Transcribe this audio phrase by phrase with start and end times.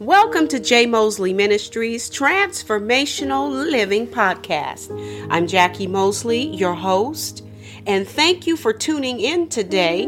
[0.00, 0.86] Welcome to J.
[0.86, 4.92] Mosley Ministries Transformational Living Podcast.
[5.28, 7.44] I'm Jackie Mosley, your host,
[7.84, 10.04] and thank you for tuning in today.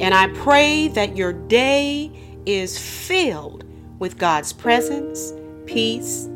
[0.00, 2.12] And I pray that your day
[2.44, 3.64] is filled
[3.98, 5.32] with God's presence,
[5.64, 6.26] peace,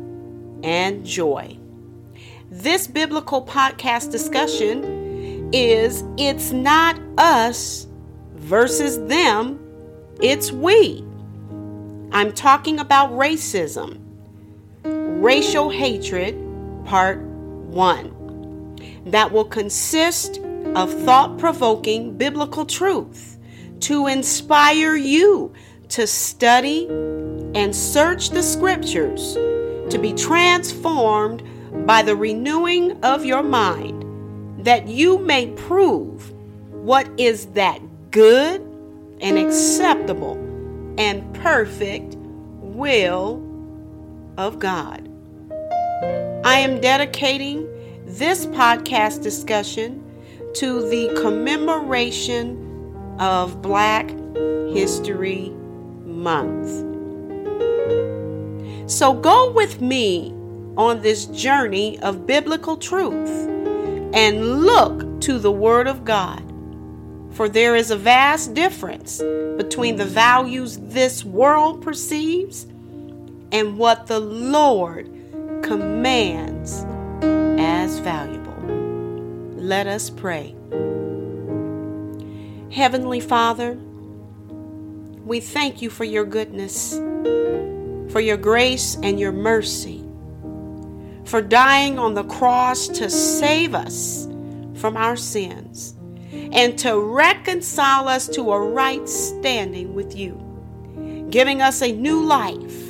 [0.63, 1.55] and joy.
[2.49, 7.85] This biblical podcast discussion is It's Not Us
[8.33, 9.59] versus Them,
[10.19, 11.06] It's We.
[12.17, 13.99] I'm talking about racism,
[14.83, 16.33] racial hatred,
[16.83, 18.75] part one,
[19.05, 20.39] that will consist
[20.73, 23.37] of thought provoking biblical truth
[23.81, 25.53] to inspire you
[25.89, 31.43] to study and search the scriptures to be transformed
[31.85, 36.31] by the renewing of your mind, that you may prove
[36.71, 38.61] what is that good
[39.21, 40.46] and acceptable
[40.97, 43.43] and perfect will
[44.37, 45.09] of God.
[46.45, 47.67] I am dedicating
[48.05, 50.03] this podcast discussion
[50.55, 52.63] to the commemoration
[53.19, 54.09] of Black
[54.71, 55.49] History
[56.05, 56.85] Month.
[58.89, 60.33] So go with me
[60.77, 63.29] on this journey of biblical truth
[64.13, 66.46] and look to the Word of God
[67.37, 69.19] for there is a vast difference
[69.57, 72.63] between the values this world perceives
[73.51, 75.05] and what the Lord
[75.61, 76.83] commands
[77.61, 78.55] as valuable.
[79.55, 80.55] Let us pray.
[82.71, 83.77] Heavenly Father,
[85.23, 86.95] we thank you for your goodness,
[88.11, 90.03] for your grace and your mercy,
[91.25, 94.25] for dying on the cross to save us
[94.73, 95.96] from our sins
[96.51, 102.83] and to reconcile us to a right standing with you, giving us a new life.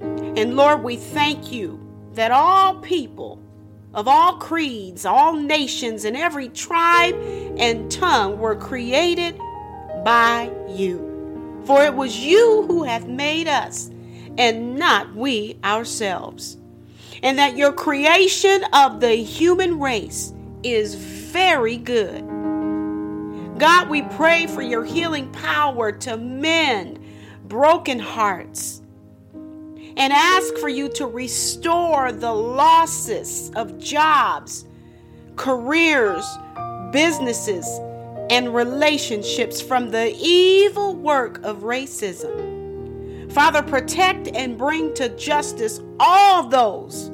[0.00, 1.80] And Lord, we thank you
[2.14, 3.40] that all people
[3.94, 7.14] of all creeds, all nations, and every tribe
[7.56, 9.38] and tongue were created
[10.04, 11.62] by you.
[11.64, 13.90] For it was you who have made us,
[14.36, 16.58] and not we ourselves.
[17.22, 20.32] And that your creation of the human race
[20.64, 22.24] is very good.
[23.58, 26.98] God, we pray for your healing power to mend
[27.44, 28.82] broken hearts
[29.96, 34.64] and ask for you to restore the losses of jobs,
[35.36, 36.26] careers,
[36.90, 37.66] businesses,
[38.30, 43.30] and relationships from the evil work of racism.
[43.32, 47.10] Father, protect and bring to justice all those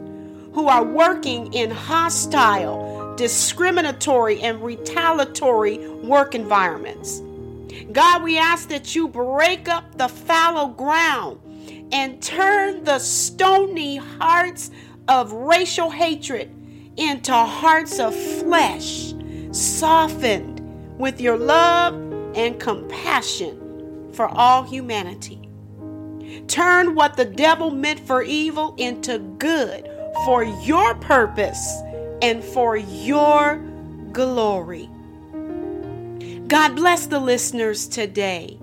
[0.52, 7.22] who are working in hostile, discriminatory and retaliatory work environments.
[7.92, 11.40] God, we ask that you break up the fallow ground
[11.92, 14.70] and turn the stony hearts
[15.08, 16.50] of racial hatred
[16.96, 19.14] into hearts of flesh,
[19.52, 20.60] softened
[20.98, 21.94] with your love
[22.36, 25.48] and compassion for all humanity.
[26.46, 29.88] Turn what the devil meant for evil into good
[30.24, 31.82] for your purpose
[32.22, 33.56] and for your
[34.12, 34.88] glory.
[36.46, 38.58] God bless the listeners today.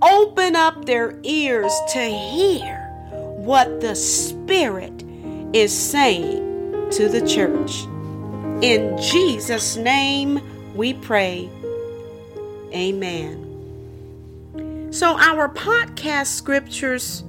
[0.00, 2.76] Open up their ears to hear
[3.36, 5.02] what the Spirit
[5.52, 7.84] is saying to the church.
[8.62, 10.40] In Jesus' name
[10.76, 11.48] we pray.
[12.72, 13.46] Amen.
[14.92, 17.24] So, our podcast scriptures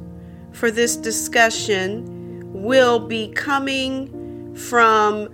[0.52, 5.30] for this discussion will be coming from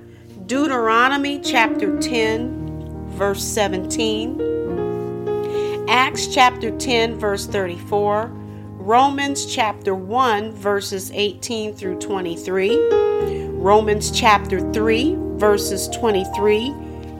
[0.53, 11.74] Deuteronomy chapter 10, verse 17, Acts chapter 10, verse 34, Romans chapter 1, verses 18
[11.74, 16.68] through 23, Romans chapter 3, verses 23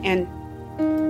[0.04, 0.28] and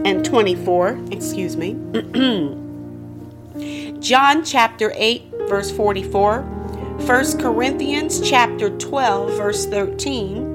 [0.07, 1.75] and 24, excuse me.
[4.01, 10.54] John chapter 8 verse 44, 1 Corinthians chapter 12 verse 13,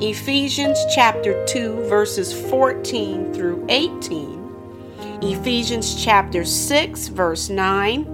[0.00, 8.06] Ephesians chapter 2, verses 14 through 18, Ephesians chapter 6, verse 9,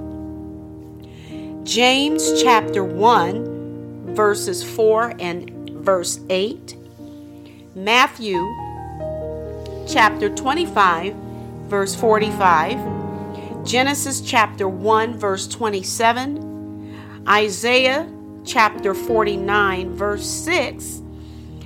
[1.65, 6.77] James chapter 1, verses 4 and verse 8,
[7.75, 8.39] Matthew
[9.89, 11.15] chapter 25,
[11.69, 18.07] verse 45, Genesis chapter 1, verse 27, Isaiah
[18.45, 21.03] chapter 49, verse 6,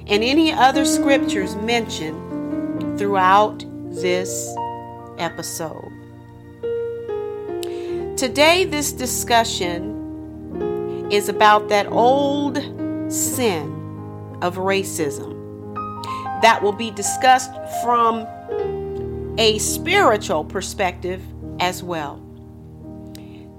[0.06, 4.54] and any other scriptures mentioned throughout this
[5.18, 5.92] episode.
[8.16, 9.92] Today, this discussion
[11.10, 12.56] is about that old
[13.12, 13.70] sin
[14.42, 15.32] of racism
[16.42, 17.52] that will be discussed
[17.82, 18.26] from
[19.38, 21.22] a spiritual perspective
[21.60, 22.20] as well.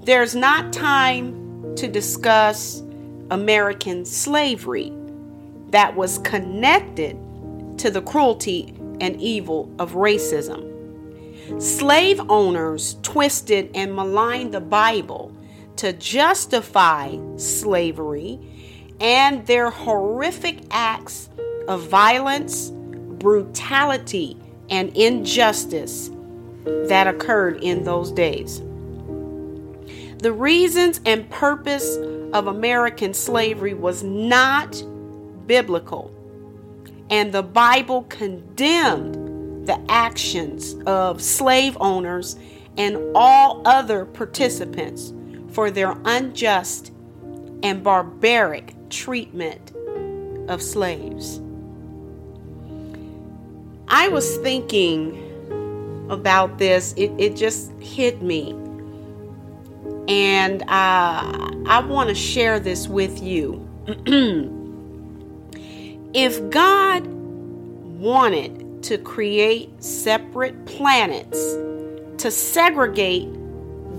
[0.02, 2.82] There's not time to discuss
[3.30, 4.92] American slavery
[5.74, 7.18] that was connected
[7.78, 10.70] to the cruelty and evil of racism.
[11.60, 15.36] Slave owners twisted and maligned the Bible
[15.74, 18.38] to justify slavery
[19.00, 21.28] and their horrific acts
[21.66, 24.36] of violence, brutality,
[24.70, 26.08] and injustice
[26.64, 28.60] that occurred in those days.
[30.18, 31.96] The reasons and purpose
[32.32, 34.80] of American slavery was not
[35.46, 36.12] biblical,
[37.10, 42.36] and the Bible condemned the actions of slave owners
[42.76, 45.12] and all other participants
[45.50, 46.92] for their unjust
[47.62, 49.72] and barbaric treatment
[50.48, 51.40] of slaves.
[53.88, 55.20] I was thinking
[56.10, 58.50] about this, it, it just hit me.
[60.08, 63.66] And uh, I want to share this with you.
[66.14, 71.54] if God wanted to create separate planets
[72.22, 73.28] to segregate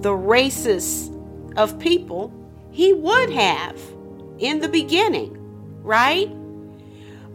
[0.01, 1.11] the races
[1.57, 2.33] of people,
[2.71, 3.79] He would have
[4.39, 5.37] in the beginning,
[5.83, 6.29] right?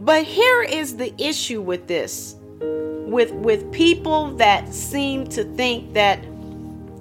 [0.01, 6.25] But here is the issue with this with with people that seem to think that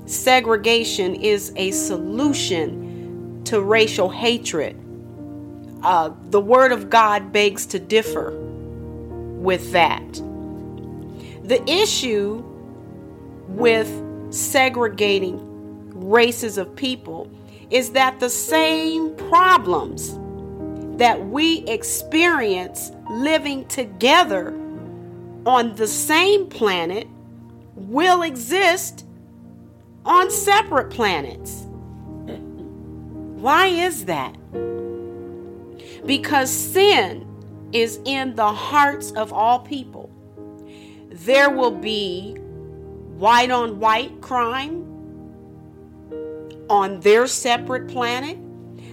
[0.06, 4.76] segregation is a solution to racial hatred.
[5.84, 8.31] Uh, the Word of God begs to differ
[9.40, 10.14] with that.
[11.44, 12.44] The issue
[13.48, 13.90] with
[14.31, 15.40] segregating
[16.10, 17.30] races of people
[17.70, 20.18] is that the same problems
[20.98, 24.50] that we experience living together
[25.46, 27.08] on the same planet
[27.76, 29.06] will exist
[30.06, 31.66] on separate planets.
[33.42, 34.36] Why is that?
[36.06, 37.25] Because sin
[37.72, 40.10] is in the hearts of all people.
[41.12, 42.36] There will be
[43.18, 44.86] white on white crime
[46.69, 48.38] on their separate planet.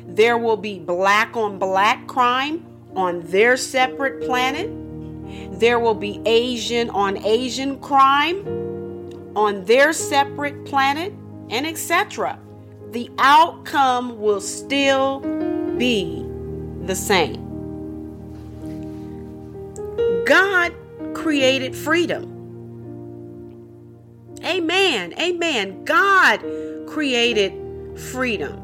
[0.08, 2.64] There will be black on black crime
[2.94, 4.70] on their separate planet.
[5.60, 8.44] There will be Asian on Asian crime
[9.36, 11.12] on their separate planet,
[11.50, 12.38] and etc.
[12.90, 15.20] The outcome will still
[15.76, 16.26] be
[16.86, 17.42] the same.
[20.24, 20.74] God
[21.14, 22.32] created freedom.
[24.44, 25.14] Amen.
[25.20, 25.84] Amen.
[25.84, 26.40] God
[26.86, 27.52] created
[27.98, 28.62] freedom.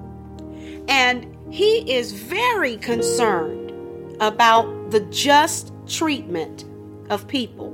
[0.89, 3.73] And He is very concerned
[4.21, 6.65] about the just treatment
[7.11, 7.71] of people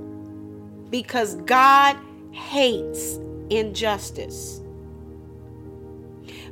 [0.91, 1.97] because God
[2.33, 3.19] hates
[3.51, 4.61] injustice.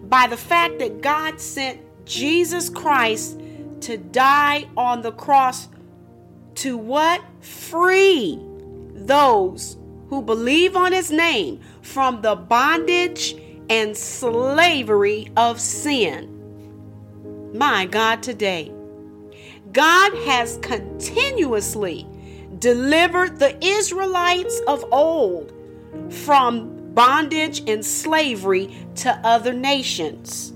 [0.03, 3.41] By the fact that God sent Jesus Christ
[3.87, 5.69] to die on the cross
[6.57, 7.23] to what?
[7.41, 8.37] Free
[8.95, 9.77] those
[10.09, 13.37] who believe on his name from the bondage
[13.71, 16.33] and slavery of sin.
[17.55, 18.73] My God, today,
[19.71, 22.09] God has continuously
[22.59, 25.53] delivered the Israelites of old
[26.11, 30.53] from bondage and slavery to other nations.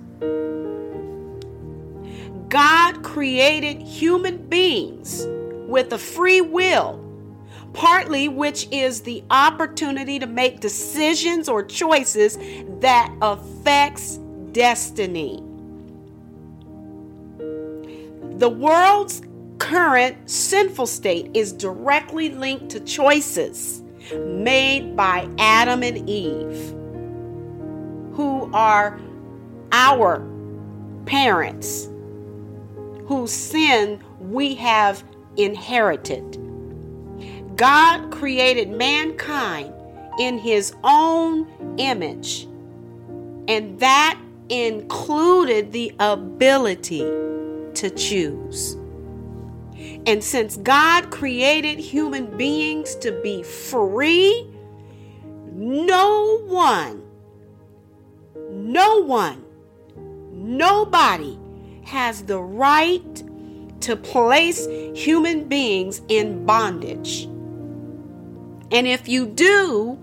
[2.50, 5.24] God created human beings
[5.68, 6.98] with a free will,
[7.74, 12.36] partly which is the opportunity to make decisions or choices
[12.80, 14.16] that affects
[14.50, 15.36] destiny.
[18.38, 19.22] The world's
[19.58, 26.74] current sinful state is directly linked to choices made by Adam and Eve,
[28.16, 28.98] who are
[29.70, 30.26] our
[31.06, 31.89] parents,
[33.10, 35.02] whose sin we have
[35.36, 36.38] inherited.
[37.56, 39.74] God created mankind
[40.20, 42.46] in his own image,
[43.48, 44.16] and that
[44.48, 48.76] included the ability to choose.
[50.06, 54.46] And since God created human beings to be free,
[55.52, 57.02] no one,
[58.52, 59.44] no one,
[60.30, 61.39] nobody
[61.90, 63.24] has the right
[63.80, 67.24] to place human beings in bondage.
[68.70, 69.98] And if you do,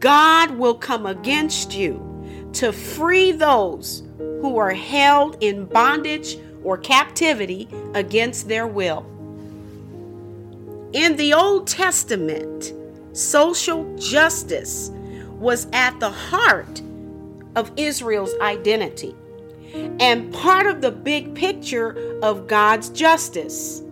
[0.00, 7.68] God will come against you to free those who are held in bondage or captivity
[7.94, 9.06] against their will.
[10.92, 12.72] In the Old Testament,
[13.12, 14.90] social justice
[15.38, 16.82] was at the heart
[17.54, 19.14] of Israel's identity
[19.74, 23.82] and part of the big picture of God's justice.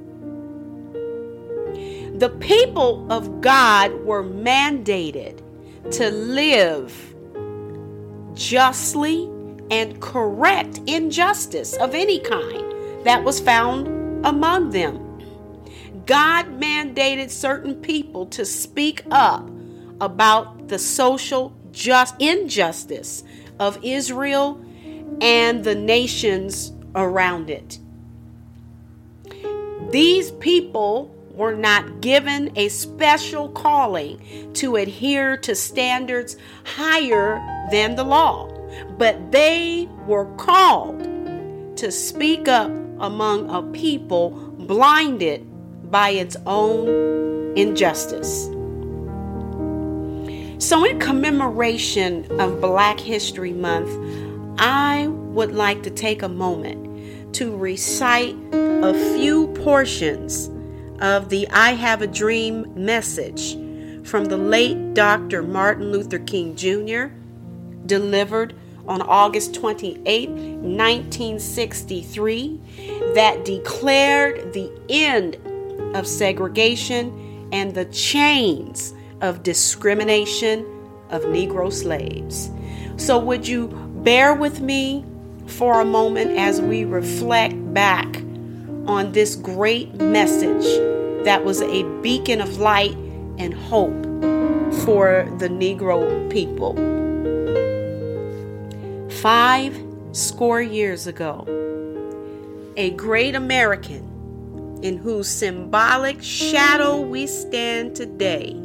[2.19, 5.41] The people of God were mandated
[5.93, 7.15] to live
[8.35, 9.31] justly
[9.71, 15.05] and correct injustice of any kind that was found among them.
[16.07, 19.49] God mandated certain people to speak up
[20.01, 23.23] about the social just injustice
[23.61, 24.65] of Israel
[25.21, 27.79] and the nations around it.
[29.91, 34.21] These people were not given a special calling
[34.55, 38.49] to adhere to standards higher than the law,
[38.99, 40.99] but they were called
[41.77, 45.47] to speak up among a people blinded
[45.91, 48.47] by its own injustice.
[50.61, 53.89] So, in commemoration of Black History Month,
[54.59, 60.51] I would like to take a moment to recite a few portions
[61.01, 63.55] of the I Have a Dream message
[64.07, 65.43] from the late Dr.
[65.43, 67.07] Martin Luther King Jr.,
[67.87, 68.55] delivered
[68.87, 72.61] on August 28, 1963,
[73.15, 75.37] that declared the end
[75.95, 80.61] of segregation and the chains of discrimination
[81.11, 82.51] of Negro slaves.
[82.97, 83.69] So, would you
[84.05, 85.05] bear with me
[85.47, 88.07] for a moment as we reflect back
[88.87, 90.65] on this great message
[91.25, 92.97] that was a beacon of light
[93.39, 94.03] and hope
[94.85, 96.75] for the Negro people?
[99.21, 99.77] Five
[100.13, 101.45] score years ago,
[102.77, 104.05] a great American
[104.83, 108.57] in whose symbolic shadow we stand today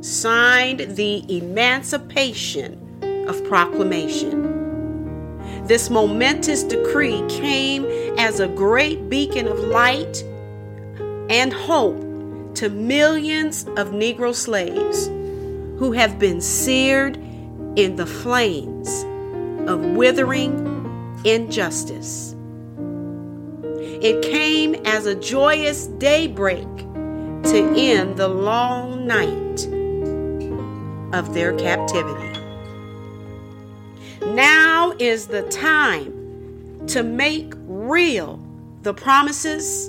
[0.00, 2.78] signed the Emancipation
[3.28, 4.59] of Proclamation.
[5.70, 7.84] This momentous decree came
[8.18, 10.24] as a great beacon of light
[11.30, 15.06] and hope to millions of Negro slaves
[15.78, 17.18] who have been seared
[17.76, 18.88] in the flames
[19.70, 22.34] of withering injustice.
[23.78, 26.66] It came as a joyous daybreak
[27.44, 29.68] to end the long night
[31.14, 32.29] of their captivity.
[34.22, 38.38] Now is the time to make real
[38.82, 39.88] the promises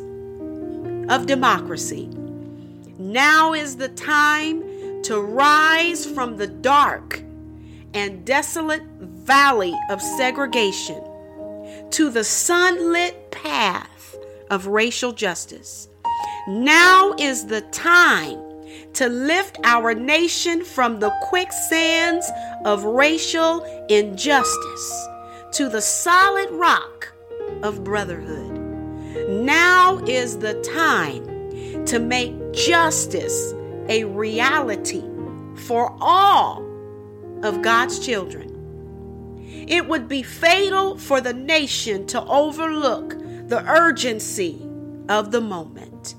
[1.10, 2.08] of democracy.
[2.98, 4.64] Now is the time
[5.04, 7.22] to rise from the dark
[7.94, 11.04] and desolate valley of segregation
[11.92, 14.16] to the sunlit path
[14.50, 15.90] of racial justice.
[16.48, 18.51] Now is the time
[18.94, 22.30] to lift our nation from the quicksands
[22.66, 25.08] of racial injustice
[25.54, 27.14] to the solid rock
[27.64, 28.60] of brotherhood.
[29.30, 33.54] Now is the time to make justice
[33.90, 35.04] a reality
[35.56, 36.66] for all
[37.44, 38.48] of God's children.
[39.68, 44.62] It would be fatal for the nation to overlook the urgency
[45.10, 46.16] of the moment.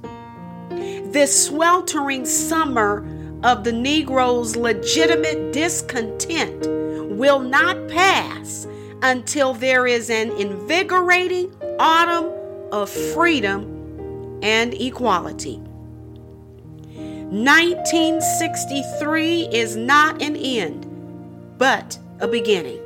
[1.13, 3.05] This sweltering summer
[3.43, 6.67] of the Negro's legitimate discontent
[7.17, 8.67] will not pass
[9.03, 12.33] until there is an invigorating autumn
[12.73, 15.61] of freedom and equality.
[17.33, 20.87] 1963 is not an end,
[21.59, 22.81] but a beginning.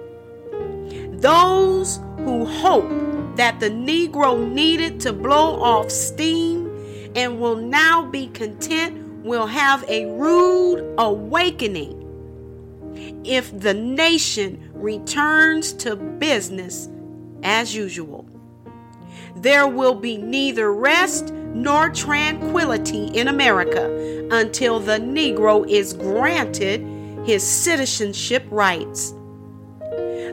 [1.20, 6.65] Those who hope that the Negro needed to blow off steam
[7.16, 12.02] and will now be content will have a rude awakening
[13.25, 16.88] if the nation returns to business
[17.42, 18.28] as usual.
[19.35, 26.87] There will be neither rest nor tranquility in America until the Negro is granted
[27.26, 29.12] his citizenship rights.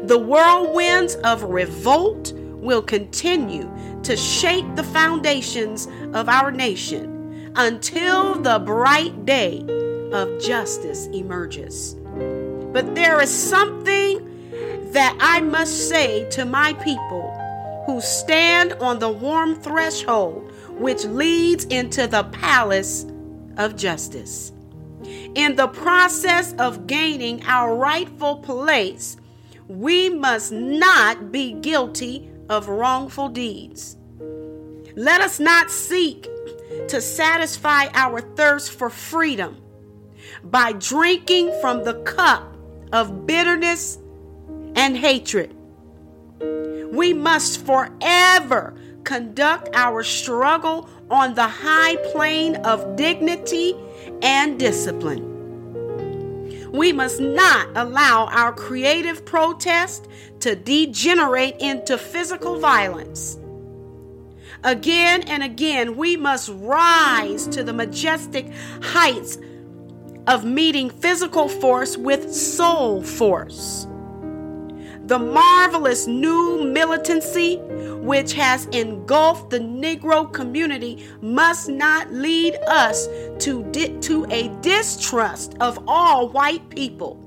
[0.03, 3.69] The whirlwinds of revolt will continue
[4.03, 9.59] to shake the foundations of our nation until the bright day
[10.11, 11.95] of justice emerges.
[12.71, 14.29] But there is something
[14.91, 17.29] that I must say to my people
[17.85, 23.05] who stand on the warm threshold which leads into the palace
[23.57, 24.51] of justice.
[25.35, 29.17] In the process of gaining our rightful place,
[29.67, 33.97] we must not be guilty of wrongful deeds.
[34.95, 36.27] Let us not seek
[36.87, 39.57] to satisfy our thirst for freedom
[40.43, 42.55] by drinking from the cup
[42.91, 43.97] of bitterness
[44.75, 45.55] and hatred.
[46.91, 53.75] We must forever conduct our struggle on the high plane of dignity
[54.21, 55.31] and discipline.
[56.71, 60.07] We must not allow our creative protest
[60.41, 63.39] to degenerate into physical violence.
[64.63, 68.49] Again and again, we must rise to the majestic
[68.81, 69.37] heights
[70.27, 73.87] of meeting physical force with soul force.
[75.05, 83.07] The marvelous new militancy which has engulfed the Negro community must not lead us
[83.39, 87.19] to, di- to a distrust of all white people.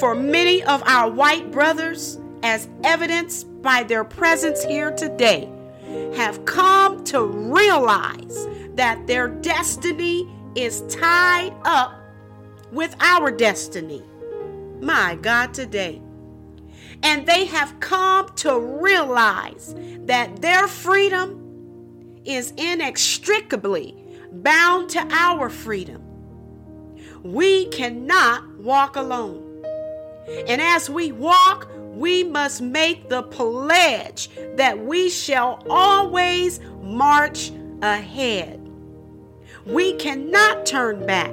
[0.00, 5.53] For many of our white brothers, as evidenced by their presence here today,
[6.16, 11.94] have come to realize that their destiny is tied up
[12.72, 14.02] with our destiny.
[14.80, 16.02] My God, today.
[17.02, 19.74] And they have come to realize
[20.06, 23.94] that their freedom is inextricably
[24.32, 26.02] bound to our freedom.
[27.22, 29.64] We cannot walk alone.
[30.48, 38.60] And as we walk, we must make the pledge that we shall always march ahead.
[39.66, 41.32] We cannot turn back.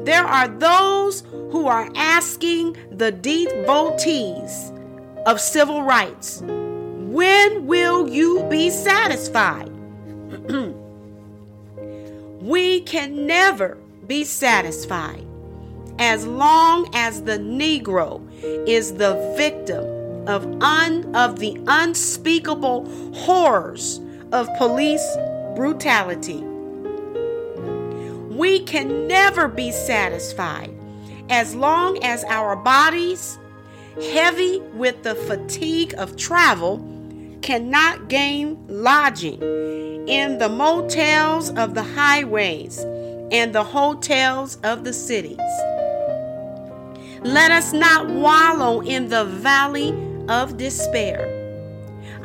[0.00, 4.72] There are those who are asking the devotees
[5.24, 9.70] of civil rights, when will you be satisfied?
[12.40, 15.24] we can never be satisfied
[15.98, 18.20] as long as the Negro
[18.68, 19.84] is the victim
[20.28, 24.00] of, un, of the unspeakable horrors
[24.32, 25.16] of police
[25.54, 26.42] brutality.
[28.34, 30.74] We can never be satisfied
[31.30, 33.38] as long as our bodies,
[34.12, 36.78] heavy with the fatigue of travel,
[37.42, 39.40] cannot gain lodging
[40.08, 42.78] in the motels of the highways
[43.30, 45.38] and the hotels of the cities.
[47.24, 49.94] Let us not wallow in the valley
[50.28, 51.30] of despair.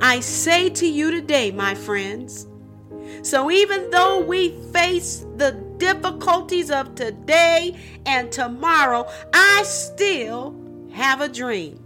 [0.02, 2.48] I say to you today, my friends,
[3.22, 10.54] so even though we face the difficulties of today and tomorrow, I still
[10.92, 11.82] have a dream.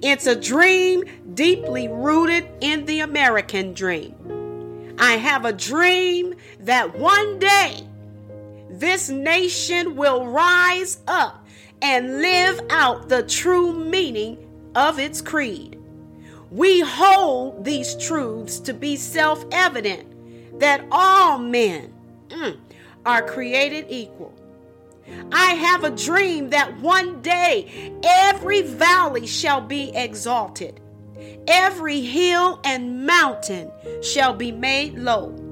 [0.00, 1.02] It's a dream
[1.34, 4.14] deeply rooted in the American dream.
[5.00, 7.84] I have a dream that one day
[8.70, 11.46] this nation will rise up
[11.82, 14.38] and live out the true meaning
[14.74, 15.78] of its creed.
[16.50, 21.92] We hold these truths to be self evident that all men
[22.28, 22.56] mm,
[23.04, 24.34] are created equal.
[25.32, 30.80] I have a dream that one day every valley shall be exalted,
[31.46, 33.70] every hill and mountain
[34.02, 35.47] shall be made low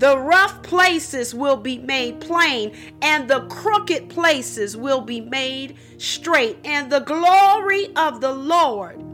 [0.00, 6.56] the rough places will be made plain, and the crooked places will be made straight,
[6.64, 9.04] and the glory of the Lord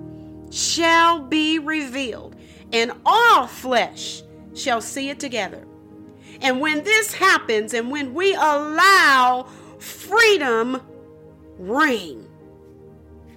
[0.51, 2.37] shall be revealed,
[2.73, 4.23] and all flesh
[4.55, 5.67] shall see it together.
[6.41, 9.49] And when this happens, and when we allow
[9.81, 10.81] freedom
[11.59, 12.29] ring,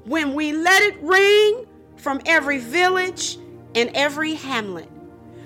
[0.06, 1.66] when we let it ring
[1.98, 3.40] from every village
[3.74, 4.90] and every hamlet,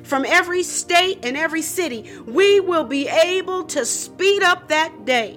[0.03, 5.35] from every state and every city, we will be able to speed up that day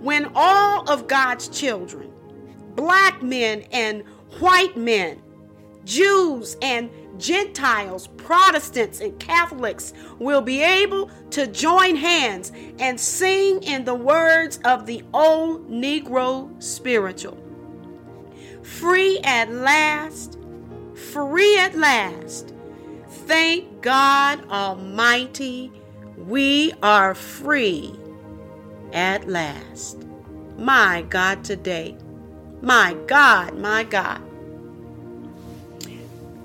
[0.00, 2.10] when all of God's children,
[2.74, 4.04] black men and
[4.38, 5.20] white men,
[5.84, 13.84] Jews and Gentiles, Protestants and Catholics will be able to join hands and sing in
[13.84, 17.36] the words of the old Negro spiritual.
[18.62, 20.38] Free at last,
[20.94, 22.54] free at last
[23.30, 25.70] Thank God Almighty,
[26.16, 27.94] we are free
[28.92, 30.04] at last.
[30.58, 31.96] My God, today.
[32.60, 34.20] My God, my God.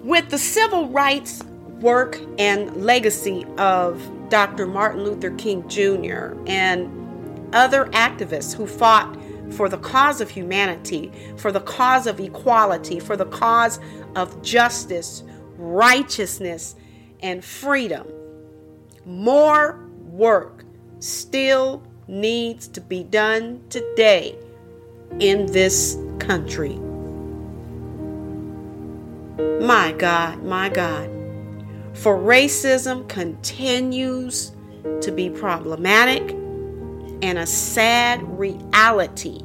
[0.03, 1.41] With the civil rights
[1.81, 4.67] work and legacy of Dr.
[4.67, 6.35] Martin Luther King Jr.
[6.45, 6.87] and
[7.55, 9.17] other activists who fought
[9.53, 13.79] for the cause of humanity, for the cause of equality, for the cause
[14.15, 15.23] of justice,
[15.57, 16.75] righteousness,
[17.21, 18.07] and freedom.
[19.05, 19.79] More
[20.11, 20.63] work
[20.99, 24.37] still needs to be done today
[25.19, 26.75] in this country.
[29.61, 31.09] My God, my God.
[31.93, 34.51] For racism continues
[35.01, 36.31] to be problematic
[37.21, 39.39] and a sad reality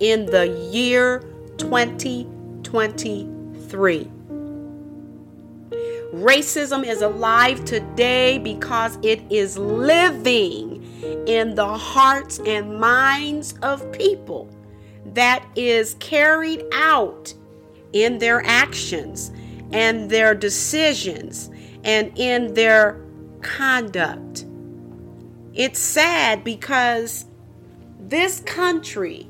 [0.00, 1.24] in the year
[1.58, 4.10] 2023.
[6.12, 10.82] Racism is alive today because it is living
[11.28, 14.50] in the hearts and minds of people
[15.06, 17.32] that is carried out
[17.92, 19.30] in their actions
[19.72, 21.48] and their decisions
[21.84, 23.00] and in their
[23.40, 24.46] conduct.
[25.54, 27.24] It's sad because
[28.00, 29.28] this country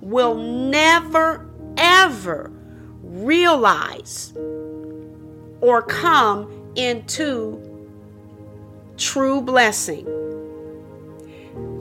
[0.00, 2.50] will never, ever
[3.02, 4.32] realize
[5.62, 7.58] or come into
[8.98, 10.04] true blessing.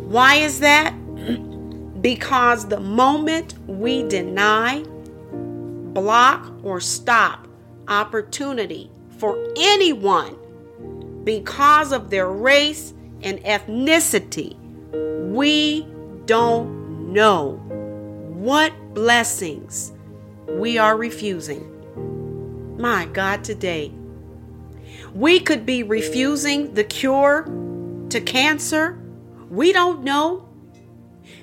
[0.10, 0.94] Why is that?
[2.02, 4.84] because the moment we deny,
[5.94, 7.48] block, or stop
[7.88, 10.38] opportunity for anyone
[11.24, 14.56] because of their race and ethnicity,
[15.32, 15.86] we
[16.26, 17.54] don't know
[18.34, 19.92] what blessings
[20.48, 21.71] we are refusing.
[22.82, 23.92] My God, today,
[25.14, 27.44] we could be refusing the cure
[28.10, 29.00] to cancer.
[29.52, 30.50] We don't know.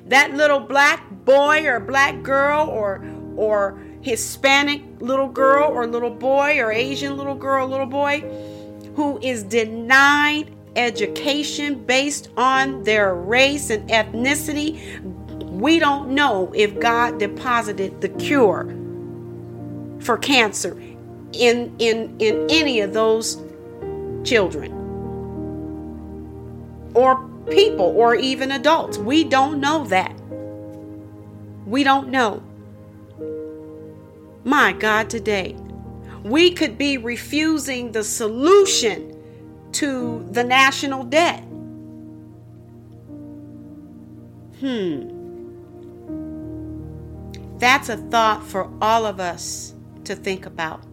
[0.06, 6.58] That little black boy or black girl or or Hispanic little girl or little boy
[6.58, 8.18] or Asian little girl, little boy
[8.96, 15.00] who is denied education based on their race and ethnicity.
[15.52, 18.74] We don't know if God deposited the cure
[20.00, 20.76] for cancer
[21.32, 23.42] in in in any of those
[24.24, 24.72] children
[26.94, 28.98] or people or even adults.
[28.98, 30.14] We don't know that.
[31.66, 32.42] We don't know.
[34.44, 35.56] My God, today,
[36.22, 39.14] we could be refusing the solution
[39.72, 41.44] to the national debt.
[44.60, 45.14] Hmm.
[47.58, 50.87] That's a thought for all of us to think about.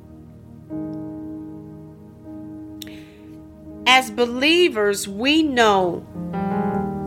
[3.88, 6.06] As believers, we know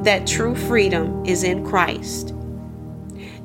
[0.04, 2.34] that true freedom is in Christ.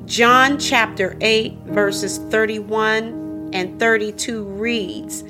[0.06, 5.24] John chapter 8, verses 31 and 32 reads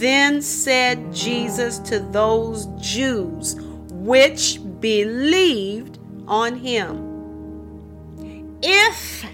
[0.00, 3.56] Then said Jesus to those Jews
[3.90, 9.24] which believed on him, If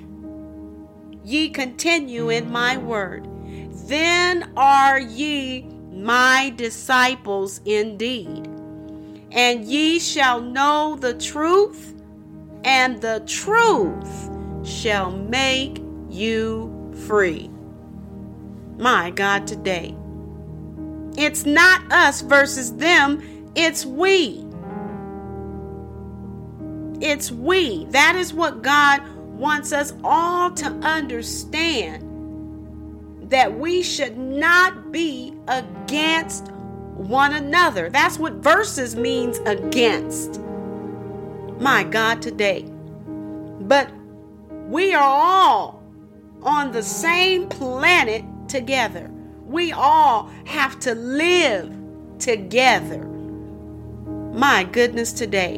[1.25, 3.27] ye continue in my word,
[3.89, 8.49] then are ye my disciples indeed.
[9.31, 11.95] And ye shall know the truth,
[12.65, 14.31] and the truth
[14.67, 17.51] shall make you free.
[18.79, 19.95] My God, today.
[21.17, 23.23] It's not us versus them,
[23.55, 24.45] it's we.
[27.01, 27.87] It's we.
[27.87, 29.03] That is what God
[29.37, 32.12] wants us all to understand
[33.33, 36.49] that we should not be against
[36.93, 37.89] one another.
[37.89, 40.39] That's what verses means against.
[41.59, 42.67] My God, today.
[43.63, 43.91] But
[44.69, 45.83] we are all
[46.43, 49.11] on the same planet together.
[49.47, 51.75] We all have to live
[52.19, 53.03] together.
[54.35, 55.57] My goodness, today.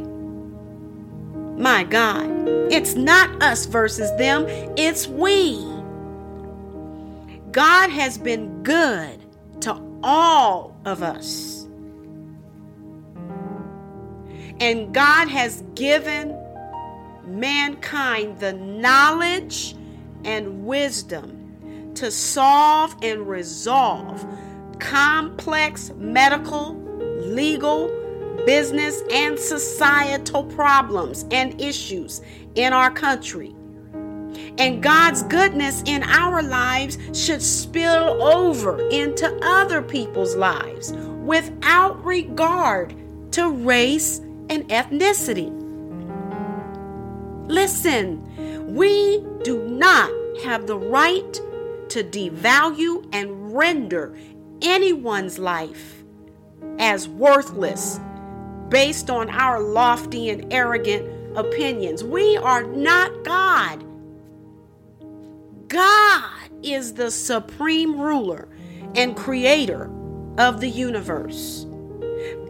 [1.56, 2.30] My God.
[2.70, 5.73] It's not us versus them, it's we.
[7.54, 9.20] God has been good
[9.60, 11.68] to all of us.
[14.58, 16.36] And God has given
[17.24, 19.76] mankind the knowledge
[20.24, 24.26] and wisdom to solve and resolve
[24.80, 26.74] complex medical,
[27.20, 27.86] legal,
[28.46, 32.20] business, and societal problems and issues
[32.56, 33.54] in our country.
[34.58, 42.94] And God's goodness in our lives should spill over into other people's lives without regard
[43.32, 45.50] to race and ethnicity.
[47.48, 50.10] Listen, we do not
[50.44, 51.32] have the right
[51.88, 54.16] to devalue and render
[54.62, 56.02] anyone's life
[56.78, 58.00] as worthless
[58.68, 62.02] based on our lofty and arrogant opinions.
[62.02, 63.84] We are not God.
[65.74, 66.30] God
[66.62, 68.46] is the supreme ruler
[68.94, 69.90] and creator
[70.38, 71.66] of the universe.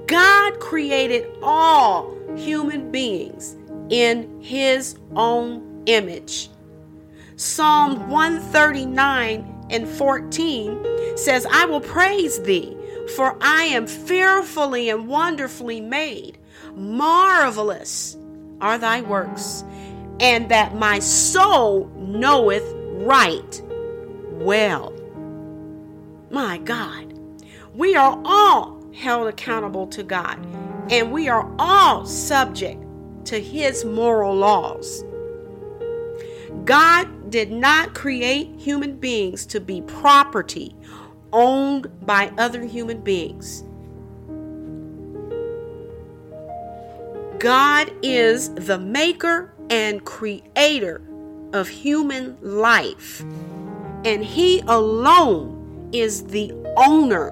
[0.06, 3.56] God created all human beings
[3.88, 6.50] in his own image.
[7.37, 12.76] Psalm 139 and 14 says, I will praise thee,
[13.16, 16.37] for I am fearfully and wonderfully made.
[16.74, 18.18] Marvelous
[18.60, 19.64] are thy works,
[20.20, 23.62] and that my soul knoweth right
[24.33, 24.92] well.
[26.30, 27.18] My God,
[27.74, 30.38] we are all held accountable to God,
[30.90, 32.85] and we are all subject
[33.26, 35.04] to His moral laws.
[36.64, 40.74] God did not create human beings to be property
[41.33, 43.64] owned by other human beings.
[47.38, 51.02] God is the maker and creator
[51.54, 53.22] of human life,
[54.04, 57.30] and He alone is the owner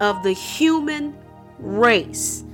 [0.00, 1.14] of the human
[1.58, 2.44] race.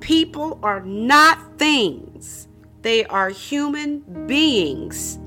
[0.00, 2.48] People are not things,
[2.82, 5.18] they are human beings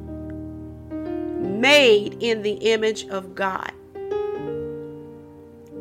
[0.91, 3.71] made in the image of God.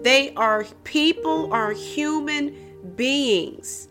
[0.02, 2.54] They are people, are human
[2.96, 3.88] beings.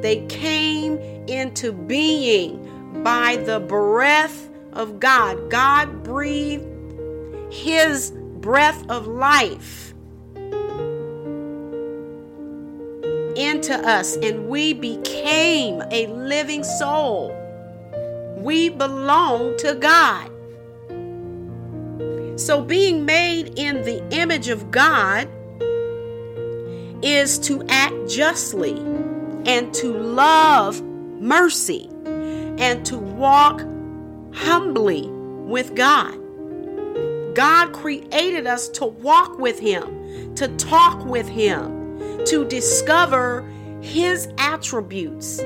[0.00, 0.98] They came
[1.28, 5.50] into being by the breath of God.
[5.50, 6.66] God breathed
[7.50, 9.94] His breath of life
[13.36, 17.34] into us, and we became a living soul.
[18.38, 20.30] We belong to God.
[22.38, 25.28] So, being made in the image of God
[27.02, 28.78] is to act justly
[29.46, 31.90] and to love mercy
[32.58, 33.60] and to walk
[34.32, 36.14] humbly with God.
[37.34, 43.42] God created us to walk with Him, to talk with Him, to discover
[43.80, 45.40] His attributes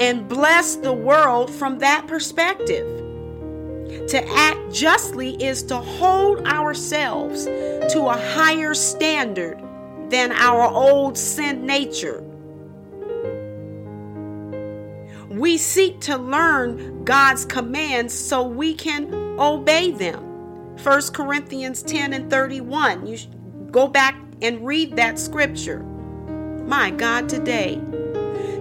[0.00, 2.86] and bless the world from that perspective.
[4.08, 9.58] To act justly is to hold ourselves to a higher standard
[10.10, 12.23] than our old sin nature
[15.38, 20.22] we seek to learn God's commands so we can obey them.
[20.82, 23.06] 1 Corinthians 10 and 31.
[23.06, 23.18] You
[23.70, 25.80] go back and read that scripture.
[26.66, 27.80] My God, today.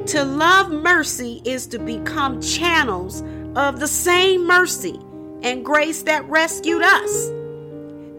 [0.08, 3.24] To love mercy is to become channels
[3.56, 5.00] of the same mercy
[5.42, 7.32] and grace that rescued us.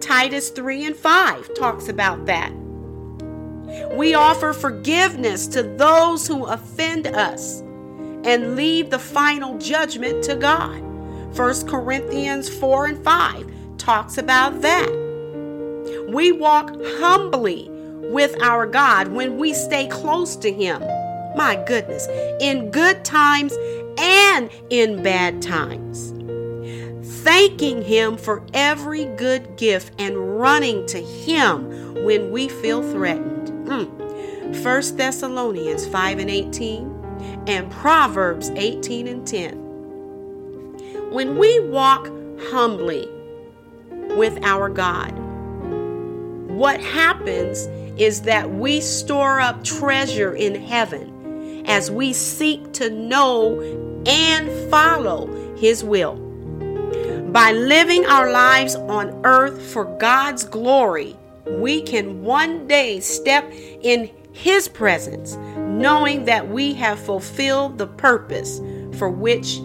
[0.00, 2.52] Titus 3 and 5 talks about that.
[3.94, 7.63] We offer forgiveness to those who offend us
[8.24, 10.80] and leave the final judgment to God.
[11.36, 15.04] 1 Corinthians 4 and 5 talks about that.
[16.08, 17.68] We walk humbly
[18.10, 20.80] with our God when we stay close to Him.
[21.36, 22.06] My goodness,
[22.40, 23.52] in good times
[23.98, 26.12] and in bad times.
[27.22, 33.48] Thanking Him for every good gift and running to Him when we feel threatened.
[33.68, 34.04] Mm.
[34.62, 36.93] 1 Thessalonians 5 and 18
[37.46, 41.10] and Proverbs 18 and 10.
[41.10, 42.10] When we walk
[42.50, 43.08] humbly
[44.16, 45.12] with our God,
[46.48, 47.66] what happens
[48.00, 53.60] is that we store up treasure in heaven as we seek to know
[54.06, 55.26] and follow
[55.56, 56.16] His will.
[57.32, 64.10] By living our lives on earth for God's glory, we can one day step in
[64.32, 65.36] His presence
[65.78, 68.60] knowing that we have fulfilled the purpose
[68.96, 69.60] for which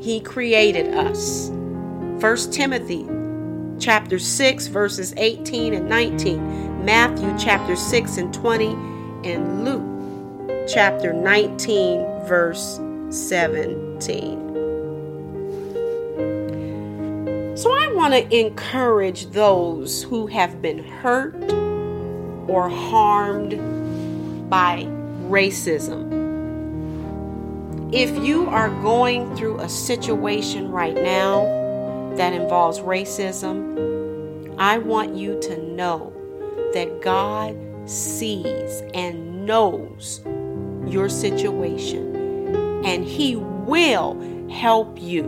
[0.00, 1.48] he created us.
[1.48, 3.06] 1 Timothy
[3.80, 8.66] chapter 6 verses 18 and 19, Matthew chapter 6 and 20,
[9.24, 14.44] and Luke chapter 19 verse 17.
[17.56, 21.36] So I want to encourage those who have been hurt
[22.48, 24.88] or harmed by
[25.34, 26.22] racism.
[27.92, 31.44] If you are going through a situation right now
[32.16, 36.12] that involves racism, I want you to know
[36.72, 37.56] that God
[37.90, 40.20] sees and knows
[40.86, 45.26] your situation and He will help you.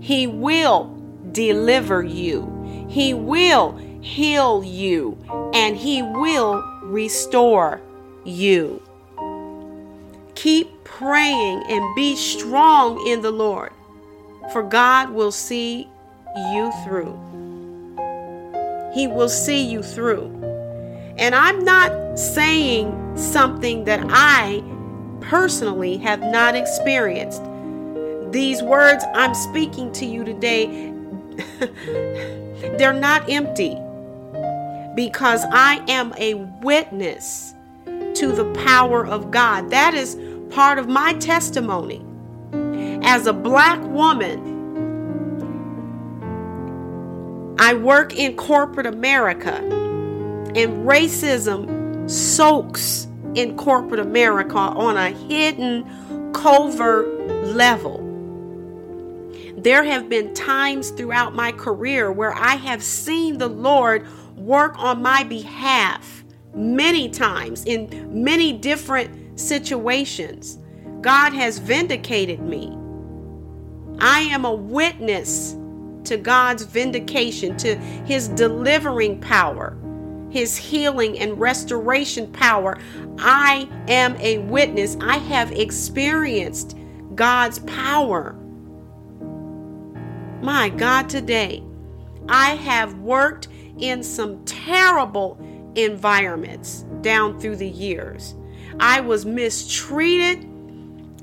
[0.00, 0.96] He will
[1.32, 2.86] deliver you.
[2.88, 5.18] He will heal you
[5.52, 7.80] and He will restore
[8.24, 8.80] you.
[10.42, 13.70] Keep praying and be strong in the Lord,
[14.52, 15.88] for God will see
[16.34, 17.16] you through.
[18.92, 20.26] He will see you through.
[21.16, 24.64] And I'm not saying something that I
[25.20, 27.40] personally have not experienced.
[28.32, 30.92] These words I'm speaking to you today,
[32.78, 33.78] they're not empty
[34.96, 37.54] because I am a witness
[38.14, 39.70] to the power of God.
[39.70, 40.16] That is
[40.52, 42.04] part of my testimony.
[43.02, 44.50] As a black woman,
[47.58, 49.56] I work in corporate America,
[50.54, 57.08] and racism soaks in corporate America on a hidden, covert
[57.46, 57.98] level.
[59.56, 65.00] There have been times throughout my career where I have seen the Lord work on
[65.00, 70.58] my behalf many times in many different situations.
[71.00, 72.76] God has vindicated me.
[73.98, 75.56] I am a witness
[76.04, 79.76] to God's vindication, to his delivering power,
[80.30, 82.78] his healing and restoration power.
[83.18, 84.96] I am a witness.
[85.00, 86.76] I have experienced
[87.14, 88.34] God's power.
[90.42, 91.62] My God, today,
[92.28, 95.38] I have worked in some terrible
[95.76, 98.34] environments down through the years.
[98.80, 100.48] I was mistreated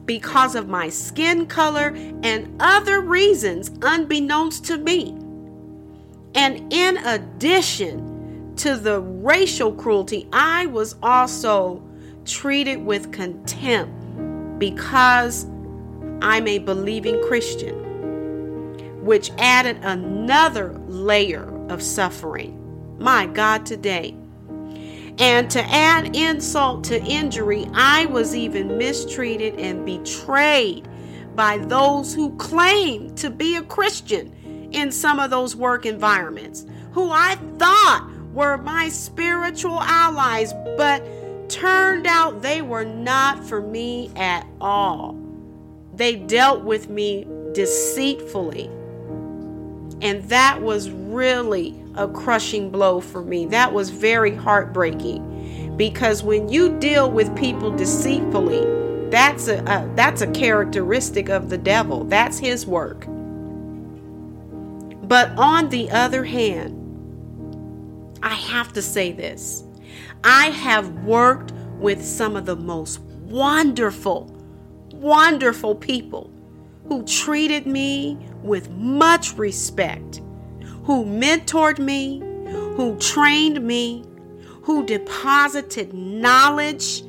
[0.05, 5.15] because of my skin color and other reasons unbeknownst to me.
[6.35, 11.83] And in addition to the racial cruelty, I was also
[12.25, 15.45] treated with contempt because
[16.21, 17.75] I'm a believing Christian,
[19.05, 22.55] which added another layer of suffering.
[22.99, 24.15] My God, today.
[25.19, 30.87] And to add insult to injury, I was even mistreated and betrayed
[31.35, 34.33] by those who claimed to be a Christian
[34.71, 41.03] in some of those work environments, who I thought were my spiritual allies, but
[41.49, 45.17] turned out they were not for me at all.
[45.95, 48.67] They dealt with me deceitfully.
[50.01, 53.45] And that was really a crushing blow for me.
[53.45, 60.21] That was very heartbreaking because when you deal with people deceitfully, that's a, a that's
[60.21, 62.05] a characteristic of the devil.
[62.05, 63.05] That's his work.
[65.07, 66.75] But on the other hand,
[68.23, 69.63] I have to say this.
[70.23, 74.25] I have worked with some of the most wonderful,
[74.93, 76.31] wonderful people
[76.87, 80.21] who treated me with much respect
[80.89, 82.17] who mentored me,
[82.75, 84.03] who trained me,
[84.63, 87.03] who deposited knowledge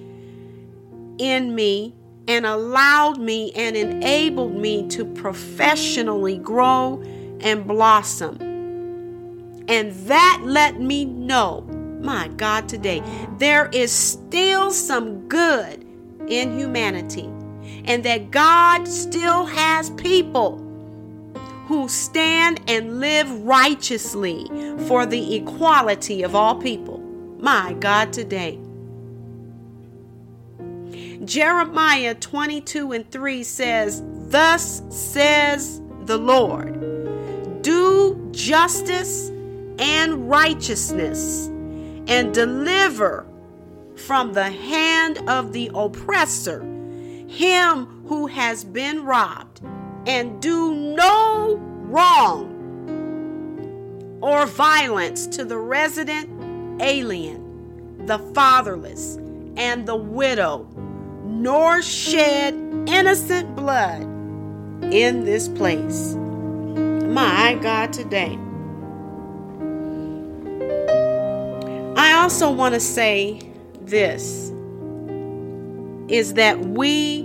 [1.16, 1.95] in me
[2.29, 7.03] and allowed me and enabled me to professionally grow
[7.40, 8.37] and blossom.
[9.66, 11.62] And that let me know,
[12.03, 13.03] my God, today,
[13.38, 15.87] there is still some good
[16.29, 17.31] in humanity,
[17.87, 20.66] and that God still has people
[21.70, 24.44] who stand and live righteously
[24.88, 26.98] for the equality of all people.
[27.38, 28.59] My God, today.
[31.24, 39.28] Jeremiah 22 and 3 says, Thus says the Lord, do justice
[39.78, 41.46] and righteousness,
[42.09, 43.28] and deliver
[43.94, 46.62] from the hand of the oppressor
[47.28, 49.61] him who has been robbed
[50.06, 52.48] and do no wrong
[54.22, 56.28] or violence to the resident
[56.82, 59.16] alien, the fatherless,
[59.56, 60.66] and the widow,
[61.24, 62.54] nor shed
[62.86, 64.02] innocent blood
[64.92, 66.14] in this place.
[66.14, 68.38] My God, today.
[71.96, 73.40] I also want to say
[73.82, 74.52] this
[76.08, 77.22] is that we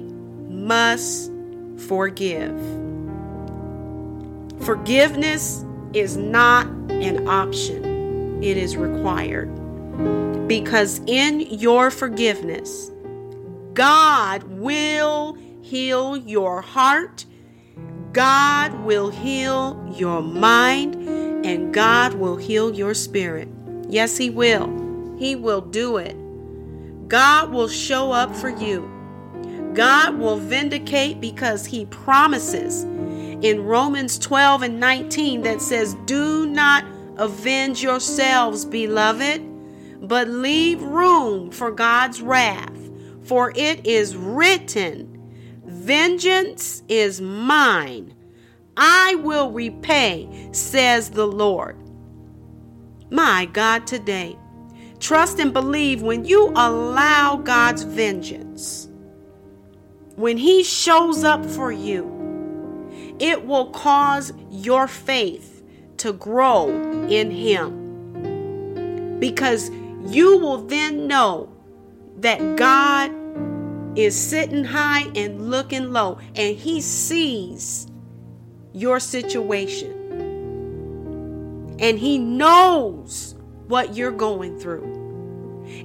[0.49, 1.31] must
[1.77, 2.57] forgive.
[4.65, 9.49] Forgiveness is not an option, it is required.
[10.47, 12.91] Because in your forgiveness,
[13.73, 17.25] God will heal your heart,
[18.13, 20.95] God will heal your mind,
[21.45, 23.49] and God will heal your spirit.
[23.89, 25.15] Yes, He will.
[25.17, 26.15] He will do it.
[27.07, 28.94] God will show up for you.
[29.75, 36.85] God will vindicate because he promises in Romans 12 and 19 that says, Do not
[37.17, 39.43] avenge yourselves, beloved,
[40.07, 42.71] but leave room for God's wrath.
[43.23, 45.11] For it is written,
[45.65, 48.13] Vengeance is mine.
[48.77, 51.77] I will repay, says the Lord.
[53.11, 54.37] My God, today,
[54.99, 58.89] trust and believe when you allow God's vengeance
[60.15, 62.11] when He shows up for you,
[63.19, 65.63] it will cause your faith
[65.97, 66.69] to grow
[67.07, 69.19] in Him.
[69.19, 69.69] Because
[70.05, 71.51] you will then know
[72.17, 73.11] that God
[73.97, 77.87] is sitting high and looking low, and He sees
[78.73, 79.91] your situation.
[81.79, 83.35] And He knows
[83.67, 85.03] what you're going through.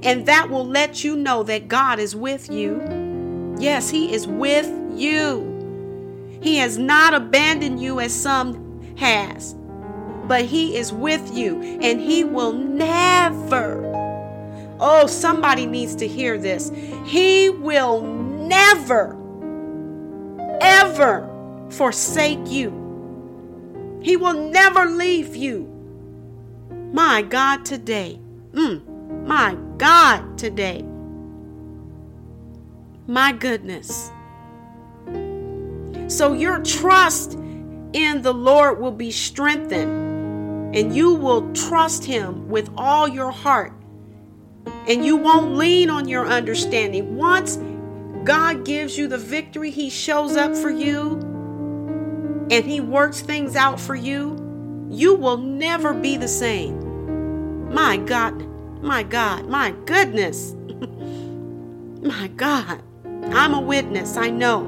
[0.03, 3.10] And that will let you know that God is with you.
[3.61, 6.39] Yes, He is with you.
[6.43, 9.55] He has not abandoned you as some has,
[10.27, 13.87] but He is with you and He will never.
[14.81, 16.73] Oh, somebody needs to hear this.
[17.05, 19.15] He will never,
[20.63, 21.29] ever
[21.69, 22.71] forsake you.
[24.03, 25.67] He will never leave you.
[26.93, 28.19] My God, today.
[28.53, 30.83] Mm, my God, today.
[33.11, 34.13] My goodness.
[36.07, 37.33] So your trust
[37.93, 43.73] in the Lord will be strengthened, and you will trust Him with all your heart,
[44.87, 47.17] and you won't lean on your understanding.
[47.17, 47.59] Once
[48.23, 51.19] God gives you the victory, He shows up for you,
[52.49, 54.37] and He works things out for you,
[54.89, 57.75] you will never be the same.
[57.75, 58.41] My God,
[58.81, 60.55] my God, my goodness.
[62.03, 62.85] my God.
[63.27, 64.65] I'm a witness, I know.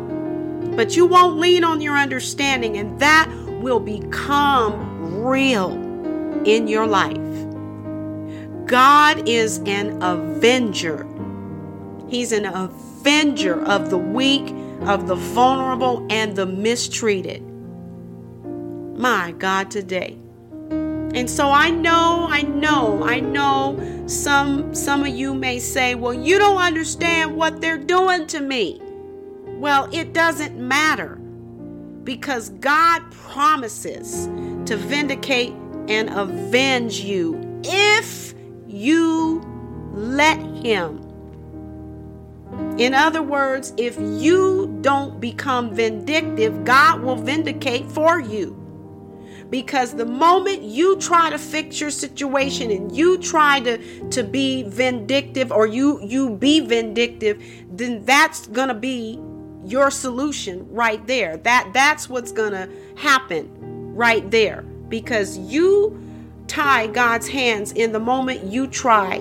[0.76, 3.30] But you won't lean on your understanding, and that
[3.61, 5.72] will become real
[6.46, 7.18] in your life.
[8.66, 11.07] God is an avenger.
[12.09, 17.42] He's an avenger of the weak, of the vulnerable, and the mistreated.
[18.96, 20.21] My God, today.
[21.14, 26.14] And so I know, I know, I know some some of you may say, "Well,
[26.14, 28.80] you don't understand what they're doing to me."
[29.46, 31.16] Well, it doesn't matter
[32.04, 34.26] because God promises
[34.66, 35.52] to vindicate
[35.88, 38.34] and avenge you if
[38.66, 39.42] you
[39.94, 41.00] let Him.
[42.78, 48.61] In other words, if you don't become vindictive, God will vindicate for you.
[49.53, 54.62] Because the moment you try to fix your situation and you try to, to be
[54.62, 57.40] vindictive or you you be vindictive,
[57.70, 59.20] then that's gonna be
[59.64, 61.36] your solution right there.
[61.38, 65.98] That that's what's going to happen right there because you
[66.48, 69.18] tie God's hands in the moment you try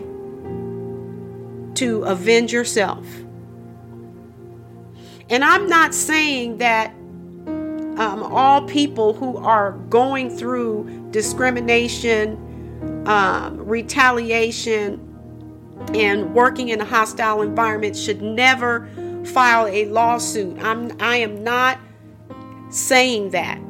[1.76, 3.06] to avenge yourself.
[5.30, 6.94] And I'm not saying that
[8.02, 15.08] um, all people who are going through discrimination, um, retaliation,
[15.94, 18.90] and working in a hostile environment should never
[19.24, 20.58] file a lawsuit.
[20.64, 21.78] I'm I am not
[22.72, 23.62] saying that.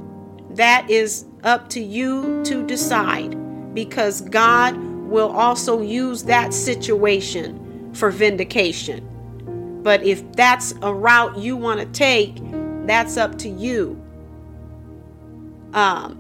[0.52, 3.36] That is up to you to decide
[3.74, 9.82] because God will also use that situation for vindication.
[9.84, 12.38] But if that's a route you want to take,
[12.86, 14.01] that's up to you.
[15.74, 16.18] Um,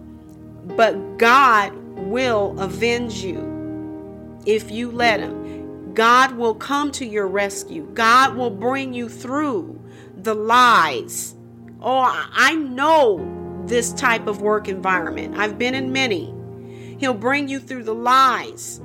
[0.75, 5.93] but God will avenge you if you let Him.
[5.93, 7.89] God will come to your rescue.
[7.93, 9.79] God will bring you through
[10.15, 11.35] the lies.
[11.81, 15.37] Oh, I know this type of work environment.
[15.37, 16.33] I've been in many.
[16.99, 18.79] He'll bring you through the lies,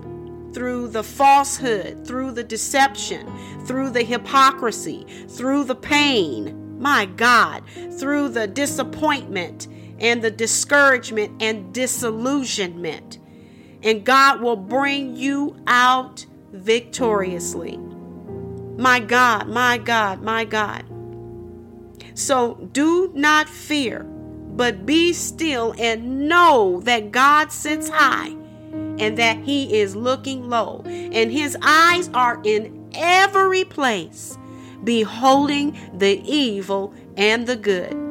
[0.52, 3.30] through the falsehood, through the deception,
[3.66, 6.80] through the hypocrisy, through the pain.
[6.80, 7.62] My God,
[7.98, 9.68] through the disappointment
[9.98, 13.18] and the discouragement and disillusionment.
[13.82, 17.78] And God will bring you out victoriously.
[18.76, 20.84] My God, my God, my God.
[22.14, 28.34] So do not fear, but be still and know that God sits high
[28.98, 34.38] and that He is looking low, and His eyes are in every place,
[34.84, 38.05] beholding the evil and the good.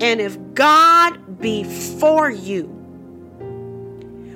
[0.00, 2.66] And if God be for you,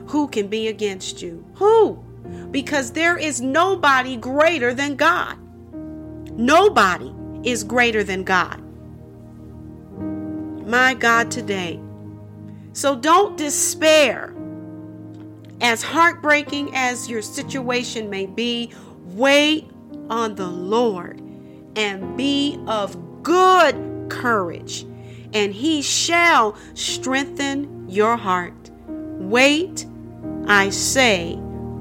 [0.08, 1.44] who can be against you?
[1.54, 2.04] Who?
[2.50, 5.36] because there is nobody greater than God.
[6.38, 7.12] Nobody
[7.44, 8.60] is greater than God.
[10.66, 11.80] My God, today.
[12.72, 14.34] So don't despair.
[15.60, 18.72] As heartbreaking as your situation may be,
[19.06, 19.70] wait
[20.10, 21.20] on the Lord
[21.76, 24.84] and be of good courage,
[25.32, 28.70] and he shall strengthen your heart.
[28.88, 29.86] Wait,
[30.46, 31.34] I say,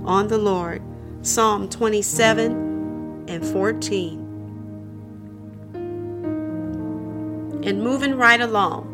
[0.05, 0.81] on the Lord.
[1.23, 4.19] Psalm 27 and 14.
[7.63, 8.85] And moving right along,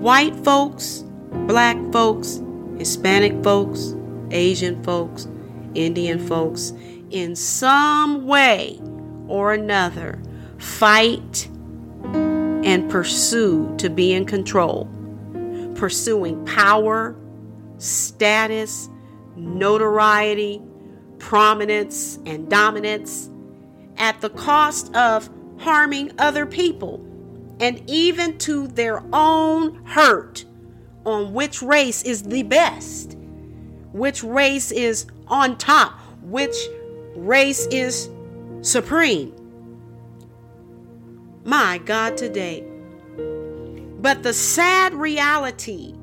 [0.00, 1.04] white folks,
[1.48, 2.40] black folks,
[2.78, 3.96] Hispanic folks,
[4.30, 5.26] Asian folks,
[5.74, 6.72] Indian folks,
[7.10, 8.78] in some way
[9.26, 10.22] or another,
[10.64, 11.48] fight
[12.12, 14.88] and pursue to be in control,
[15.74, 17.14] pursuing power,
[17.78, 18.88] status,
[19.36, 20.62] notoriety,
[21.18, 23.28] prominence, and dominance
[23.98, 27.04] at the cost of harming other people
[27.60, 30.44] and even to their own hurt
[31.04, 33.16] on which race is the best,
[33.92, 36.56] which race is on top, which
[37.14, 38.08] race is
[38.62, 39.43] supreme.
[41.44, 42.64] My God, today.
[44.00, 45.94] But the sad reality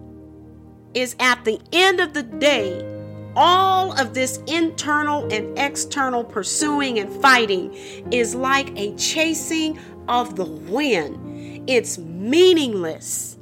[0.94, 2.88] is at the end of the day,
[3.36, 7.74] all of this internal and external pursuing and fighting
[8.12, 11.70] is like a chasing of the wind.
[11.70, 13.38] It's meaningless.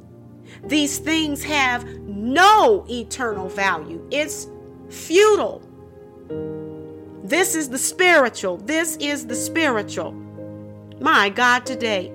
[0.64, 4.46] These things have no eternal value, it's
[4.88, 5.62] futile.
[7.24, 8.56] This is the spiritual.
[8.56, 10.12] This is the spiritual.
[11.00, 12.12] My God, today.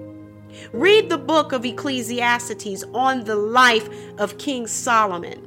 [0.71, 5.41] Read the book of Ecclesiastes on the life of King Solomon.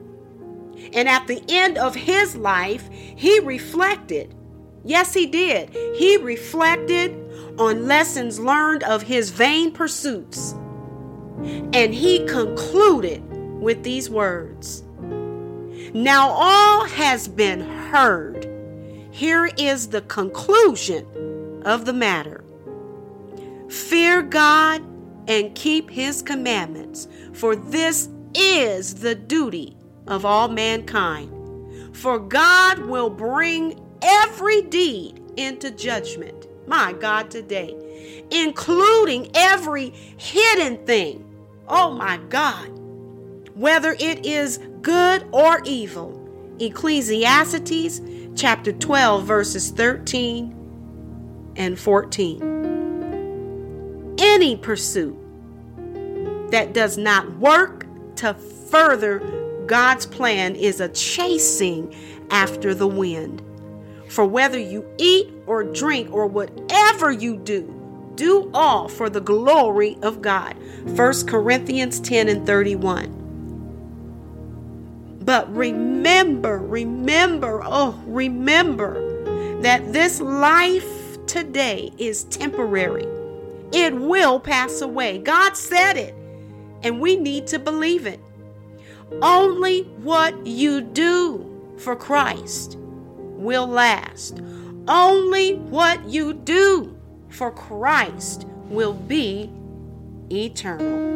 [0.93, 4.35] And at the end of his life, he reflected.
[4.85, 5.71] Yes, he did.
[5.97, 7.13] He reflected
[7.61, 10.53] on lessons learned of his vain pursuits.
[11.73, 13.23] And he concluded
[13.61, 14.83] with these words
[15.95, 18.49] Now all has been heard.
[19.13, 22.45] Here is the conclusion of the matter
[23.69, 24.83] Fear God
[25.29, 31.35] and keep his commandments, for this is the duty of all mankind.
[31.95, 41.25] For God will bring every deed into judgment, my God, today, including every hidden thing.
[41.69, 42.69] Oh, my God,
[43.55, 46.15] whether it is good or evil.
[46.61, 48.01] Ecclesiastes
[48.35, 52.58] chapter 12, verses 13 and 14.
[54.19, 55.17] Any pursuit
[56.51, 59.21] that does not work to further
[59.67, 61.95] God's plan is a chasing
[62.31, 63.43] after the wind.
[64.09, 67.75] For whether you eat or drink or whatever you do,
[68.15, 70.57] do all for the glory of God.
[70.97, 73.15] 1 Corinthians 10 and 31.
[75.21, 83.07] But remember, remember, oh, remember that this life today is temporary.
[83.73, 85.19] It will pass away.
[85.19, 86.15] God said it,
[86.83, 88.21] and we need to believe it.
[89.23, 94.41] Only what you do for Christ will last.
[94.87, 96.97] Only what you do
[97.29, 99.51] for Christ will be
[100.31, 101.09] eternal.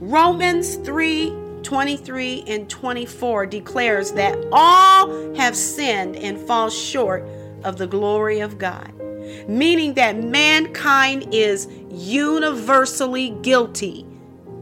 [0.00, 1.32] Romans 3
[1.62, 7.24] 23 and 24 declares that all have sinned and fall short
[7.62, 8.92] of the glory of God,
[9.48, 14.06] meaning that mankind is universally guilty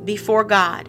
[0.04, 0.88] before God.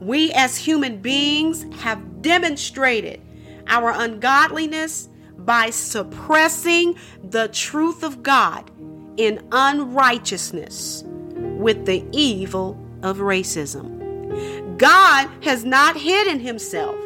[0.00, 3.20] We as human beings have demonstrated
[3.66, 5.08] our ungodliness
[5.38, 8.70] by suppressing the truth of God
[9.16, 14.78] in unrighteousness with the evil of racism.
[14.78, 16.96] God has not hidden himself,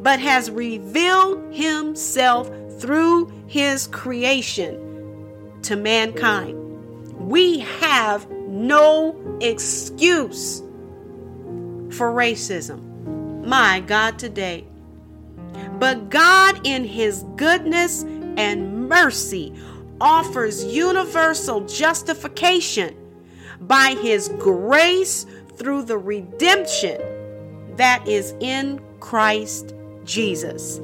[0.00, 4.87] but has revealed himself through his creation
[5.68, 6.56] to mankind.
[7.18, 10.60] We have no excuse
[11.90, 13.44] for racism.
[13.44, 14.66] My God, today.
[15.78, 19.54] But God, in His goodness and mercy,
[20.00, 22.96] offers universal justification
[23.60, 26.98] by His grace through the redemption
[27.76, 29.74] that is in Christ
[30.06, 30.80] Jesus.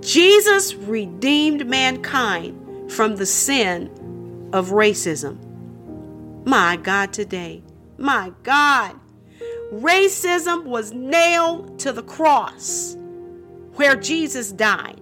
[0.00, 3.88] Jesus redeemed mankind from the sin
[4.52, 5.38] of racism.
[6.46, 7.62] My God, today,
[7.98, 8.98] my God,
[9.72, 12.96] racism was nailed to the cross
[13.74, 15.00] where Jesus died.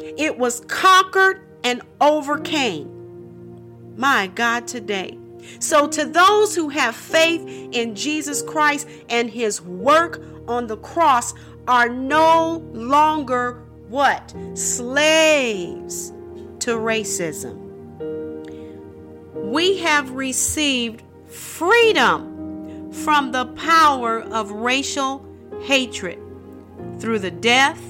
[0.00, 2.88] It was conquered and overcame.
[3.96, 5.18] My God, today.
[5.58, 11.34] So, to those who have faith in Jesus Christ and his work on the cross,
[11.68, 14.34] are no longer what?
[14.54, 16.12] Slaves
[16.62, 17.58] to racism.
[19.34, 25.26] We have received freedom from the power of racial
[25.62, 26.18] hatred
[26.98, 27.80] through the death,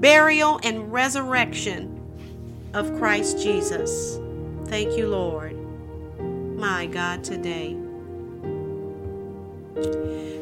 [0.00, 1.92] burial, and resurrection
[2.74, 4.18] of Christ Jesus.
[4.66, 5.66] Thank you, Lord
[6.56, 7.76] my God, today.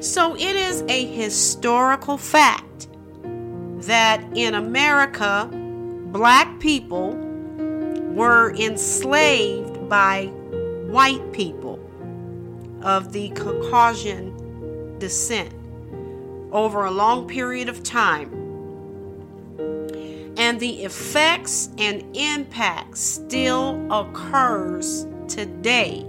[0.01, 2.89] So it is a historical fact
[3.87, 7.24] that in America, black people
[8.15, 10.27] were enslaved by
[10.87, 11.81] white people
[12.83, 15.53] of the Caucasian descent
[16.53, 18.31] over a long period of time.
[20.37, 26.07] And the effects and impact still occurs today.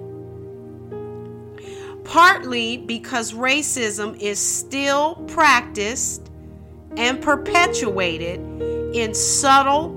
[2.03, 6.29] Partly because racism is still practiced
[6.97, 8.39] and perpetuated
[8.95, 9.94] in subtle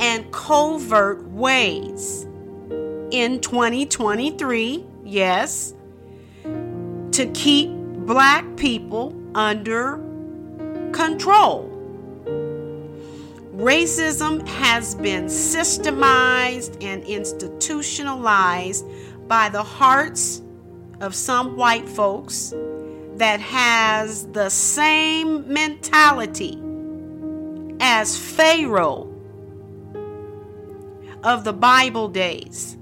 [0.00, 2.26] and covert ways.
[3.10, 5.74] In 2023, yes,
[6.42, 9.98] to keep black people under
[10.92, 11.68] control.
[13.54, 18.86] Racism has been systemized and institutionalized
[19.28, 20.40] by the hearts
[21.00, 22.54] of some white folks
[23.16, 26.58] that has the same mentality
[27.80, 29.09] as Pharaoh
[31.22, 32.76] of the Bible days,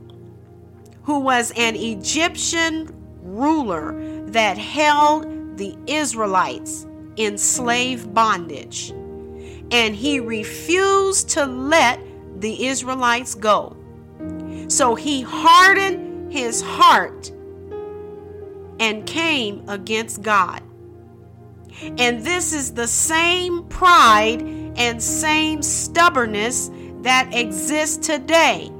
[1.02, 3.94] who was an Egyptian ruler
[4.26, 6.86] that held the Israelites
[7.16, 8.90] in slave bondage.
[9.70, 12.00] And he refused to let
[12.40, 13.76] the Israelites go.
[14.68, 17.30] So he hardened his heart
[18.80, 20.62] and came against God.
[21.82, 24.42] And this is the same pride
[24.76, 26.70] and same stubbornness
[27.02, 28.70] that exists today.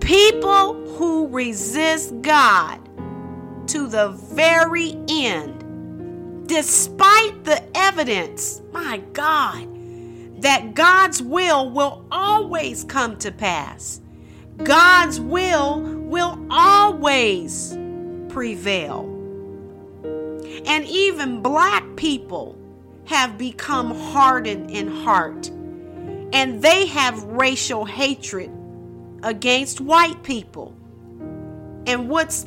[0.00, 2.78] People who resist God
[3.68, 9.66] to the very end, despite the evidence, my God,
[10.42, 14.00] that God's will will always come to pass.
[14.62, 17.76] God's will will always
[18.28, 19.04] prevail.
[20.66, 22.58] And even black people
[23.06, 25.50] have become hardened in heart.
[26.32, 28.50] And they have racial hatred
[29.22, 30.74] against white people.
[31.86, 32.46] And what's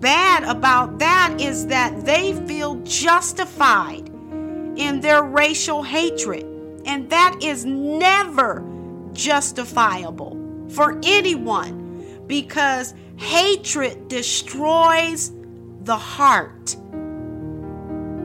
[0.00, 4.08] bad about that is that they feel justified
[4.76, 6.44] in their racial hatred.
[6.86, 8.64] And that is never
[9.12, 15.32] justifiable for anyone because hatred destroys
[15.82, 16.76] the heart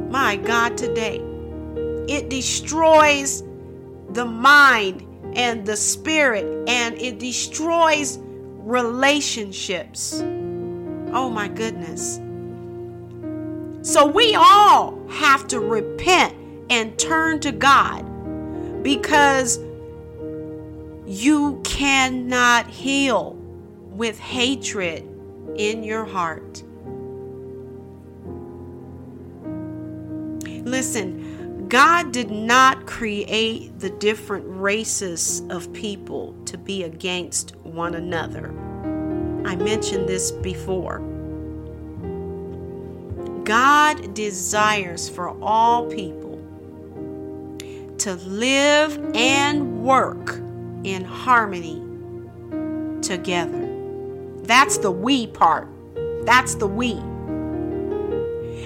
[0.10, 1.22] my God, today.
[2.08, 3.44] It destroys
[4.14, 5.06] the mind
[5.36, 10.22] and the spirit, and it destroys relationships.
[11.12, 12.20] Oh, my goodness.
[13.82, 16.36] So we all have to repent
[16.70, 18.04] and turn to God
[18.84, 19.60] because
[21.06, 25.04] you cannot heal with hatred
[25.56, 26.64] in your heart.
[30.66, 31.29] Listen,
[31.70, 38.48] God did not create the different races of people to be against one another.
[39.46, 40.98] I mentioned this before.
[43.44, 46.40] God desires for all people
[48.00, 50.38] to live and work
[50.84, 51.84] in harmony
[53.04, 53.68] together.
[54.42, 55.68] That's the we part.
[56.26, 56.94] That's the we.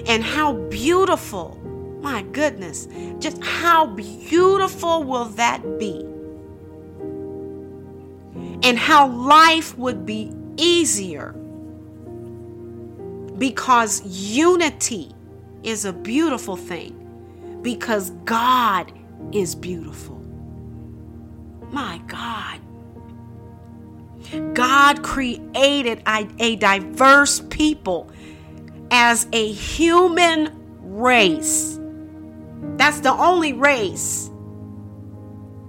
[0.06, 1.60] And how beautiful
[2.04, 2.86] my goodness,
[3.18, 6.04] just how beautiful will that be?
[8.62, 11.32] And how life would be easier
[13.38, 15.12] because unity
[15.62, 18.92] is a beautiful thing because God
[19.32, 20.20] is beautiful.
[21.72, 22.60] My God.
[24.54, 28.10] God created a, diverse people
[28.90, 30.52] as a human
[30.82, 31.80] race.
[32.76, 34.30] That's the only race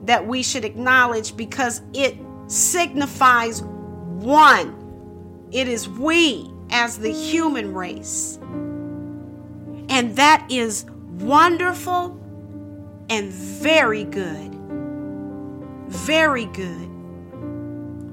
[0.04, 5.48] that we should acknowledge because it signifies one.
[5.52, 8.38] It is we as the human race.
[9.90, 10.86] And that is
[11.20, 12.20] wonderful
[13.10, 14.54] and very good.
[15.88, 16.90] Very good.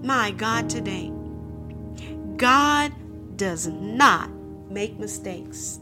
[0.05, 1.13] My God, today,
[2.37, 2.93] God
[3.37, 4.31] does not
[4.71, 5.81] make mistakes.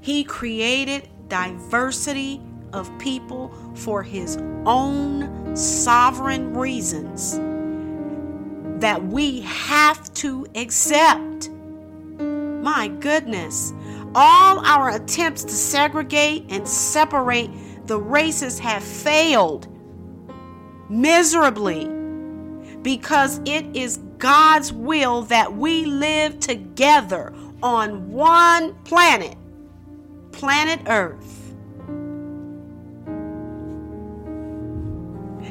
[0.00, 2.40] He created diversity
[2.72, 7.38] of people for his own sovereign reasons
[8.80, 11.48] that we have to accept.
[12.18, 13.72] My goodness,
[14.14, 17.50] all our attempts to segregate and separate
[17.86, 19.68] the races have failed
[20.88, 21.88] miserably
[22.82, 29.36] because it is God's will that we live together on one planet
[30.34, 31.54] planet Earth.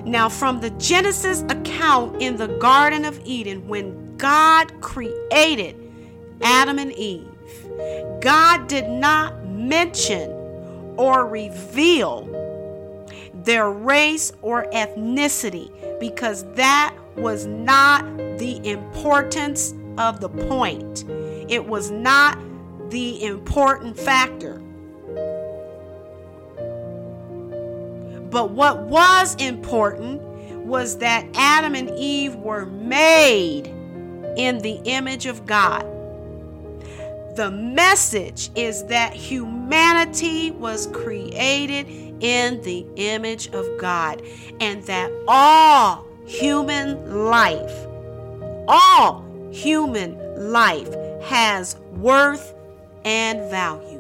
[0.06, 5.76] Now, from the Genesis account in the Garden of Eden, when God created
[6.42, 7.28] Adam and Eve,
[8.22, 10.30] God did not mention
[10.98, 12.30] or reveal
[13.34, 18.06] their race or ethnicity because that was not
[18.38, 21.06] the importance of the point.
[21.50, 22.38] It was not
[22.90, 24.63] the important factor.
[28.34, 30.20] But what was important
[30.66, 33.68] was that Adam and Eve were made
[34.36, 35.84] in the image of God.
[37.36, 41.88] The message is that humanity was created
[42.24, 44.24] in the image of God
[44.60, 47.86] and that all human life,
[48.68, 52.56] all human life has worth
[53.06, 53.93] and value.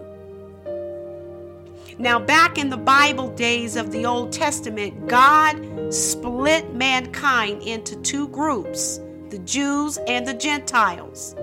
[2.00, 8.28] Now, back in the Bible days of the Old Testament, God split mankind into two
[8.30, 11.36] groups the Jews and the Gentiles.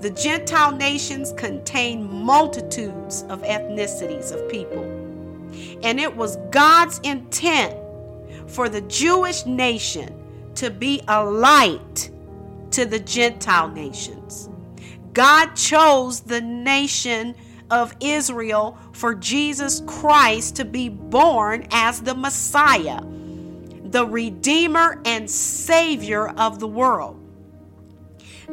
[0.00, 4.84] The Gentile nations contain multitudes of ethnicities of people.
[5.82, 7.74] And it was God's intent
[8.46, 10.14] for the Jewish nation
[10.56, 12.10] to be a light
[12.72, 14.50] to the Gentile nations.
[15.12, 17.34] God chose the nation
[17.70, 26.28] of Israel for Jesus Christ to be born as the Messiah, the Redeemer and Savior
[26.28, 27.22] of the world.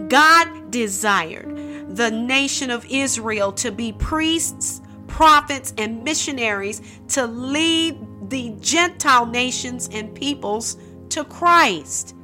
[0.08, 7.98] God desired the nation of Israel to be priests, prophets, and missionaries to lead
[8.30, 10.78] the Gentile nations and peoples
[11.10, 12.16] to Christ.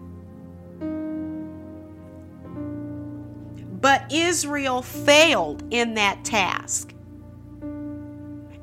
[3.82, 6.94] But Israel failed in that task.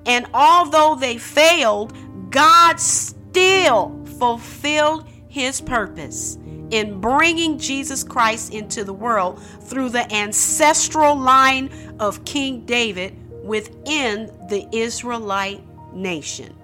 [0.07, 1.97] And although they failed,
[2.31, 6.39] God still fulfilled his purpose
[6.71, 14.27] in bringing Jesus Christ into the world through the ancestral line of King David within
[14.49, 15.63] the Israelite
[15.93, 16.55] nation.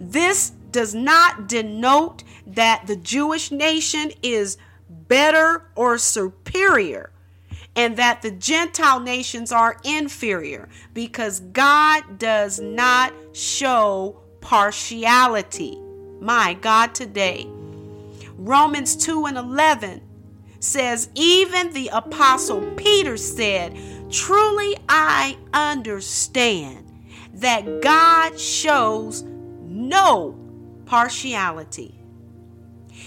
[0.00, 4.56] This does not denote that the Jewish nation is
[5.08, 7.10] better or superior
[7.76, 15.78] and that the Gentile nations are inferior because God does not show partiality.
[16.20, 17.46] My God, today.
[18.36, 20.00] Romans 2 and 11
[20.60, 23.76] says, Even the Apostle Peter said,
[24.10, 26.92] Truly I understand
[27.34, 30.38] that God shows no
[30.86, 32.03] partiality.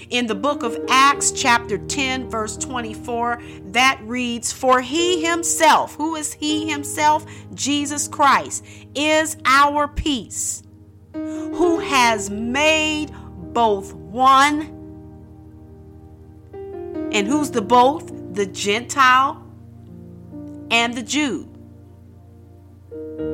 [0.10, 3.42] In the book of Acts, chapter 10, verse 24,
[3.72, 7.26] that reads, For he himself, who is he himself?
[7.54, 8.64] Jesus Christ,
[8.96, 10.64] is our peace,
[11.14, 13.12] who has made
[13.54, 14.78] both one
[17.12, 18.14] and who's the both?
[18.34, 19.44] The Gentile
[20.72, 21.50] and the Jew.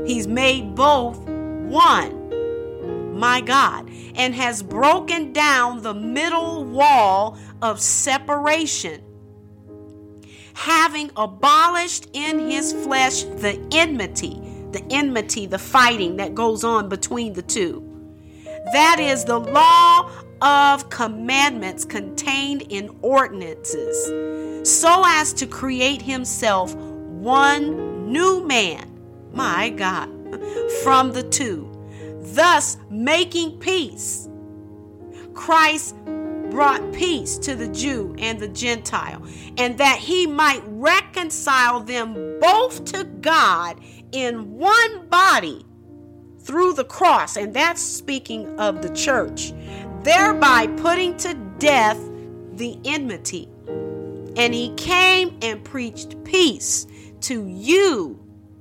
[0.05, 9.01] He's made both one, my God, and has broken down the middle wall of separation,
[10.53, 14.39] having abolished in his flesh the enmity,
[14.71, 17.89] the enmity, the fighting that goes on between the two.
[18.71, 20.09] That is the law
[20.41, 28.89] of commandments contained in ordinances, so as to create himself one new man,
[29.33, 30.09] my God,
[30.83, 31.72] from the two,
[32.23, 34.29] thus making peace.
[35.33, 35.95] Christ
[36.49, 39.25] brought peace to the Jew and the Gentile,
[39.57, 43.79] and that he might reconcile them both to God
[44.11, 45.65] in one body
[46.39, 47.37] through the cross.
[47.37, 49.53] And that's speaking of the church
[50.03, 51.97] thereby putting to death
[52.53, 53.49] the enmity.
[54.35, 56.85] And he came and preached peace
[57.21, 58.19] to you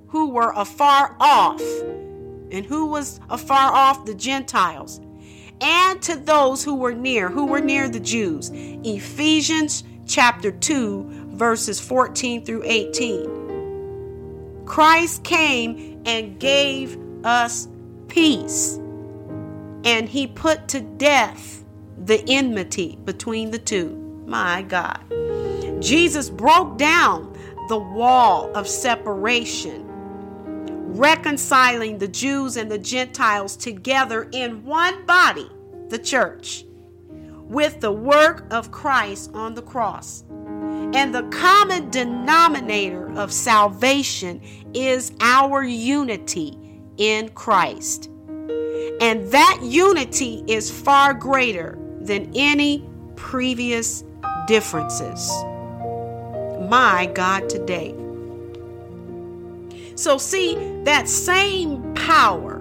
[0.09, 1.63] who were afar off.
[2.53, 4.05] And who was afar off?
[4.05, 5.01] The Gentiles.
[5.61, 8.51] And to those who were near, who were near the Jews.
[8.53, 14.63] Ephesians chapter 2, verses 14 through 18.
[14.67, 17.67] Christ came and gave us
[18.09, 18.79] peace
[19.85, 21.65] and he put to death
[22.05, 24.23] the enmity between the two.
[24.27, 25.01] My God.
[25.81, 27.37] Jesus broke down
[27.69, 29.89] the wall of separation,
[30.93, 35.51] reconciling the Jews and the Gentiles together in one body,
[35.89, 36.65] the church,
[37.09, 40.25] with the work of Christ on the cross.
[40.95, 44.43] And the common denominator of salvation
[44.75, 46.59] is our unity
[46.99, 48.11] in Christ.
[49.01, 52.87] And that unity is far greater than any
[53.17, 54.05] previous
[54.47, 55.31] differences.
[56.69, 57.95] My God, today.
[59.95, 62.61] So, see, that same power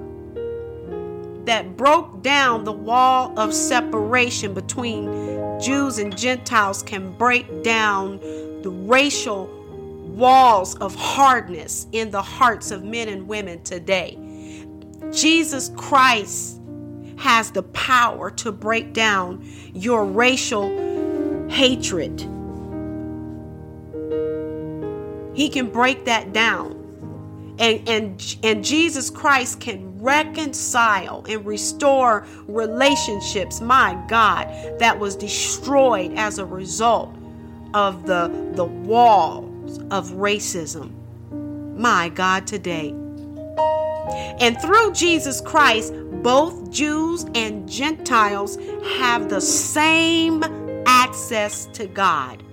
[1.45, 8.19] that broke down the wall of separation between Jews and Gentiles can break down
[8.61, 9.47] the racial
[10.15, 14.17] walls of hardness in the hearts of men and women today.
[15.11, 16.59] Jesus Christ
[17.17, 20.69] has the power to break down your racial
[21.49, 22.19] hatred.
[25.33, 26.80] He can break that down.
[27.59, 34.47] And, and, and Jesus Christ can reconcile and restore relationships, my God,
[34.79, 37.15] that was destroyed as a result
[37.73, 40.91] of the, the walls of racism.
[41.77, 42.89] My God, today.
[44.39, 45.93] And through Jesus Christ,
[46.23, 48.57] both Jews and Gentiles
[48.97, 50.43] have the same
[50.85, 52.43] access to God.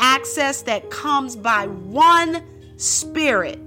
[0.00, 2.44] Access that comes by one
[2.76, 3.60] Spirit,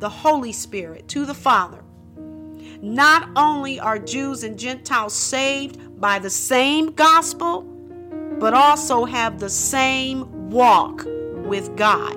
[0.00, 1.84] the Holy Spirit, to the Father.
[2.82, 7.62] Not only are Jews and Gentiles saved by the same gospel,
[8.38, 11.04] but also have the same walk
[11.44, 12.16] with God.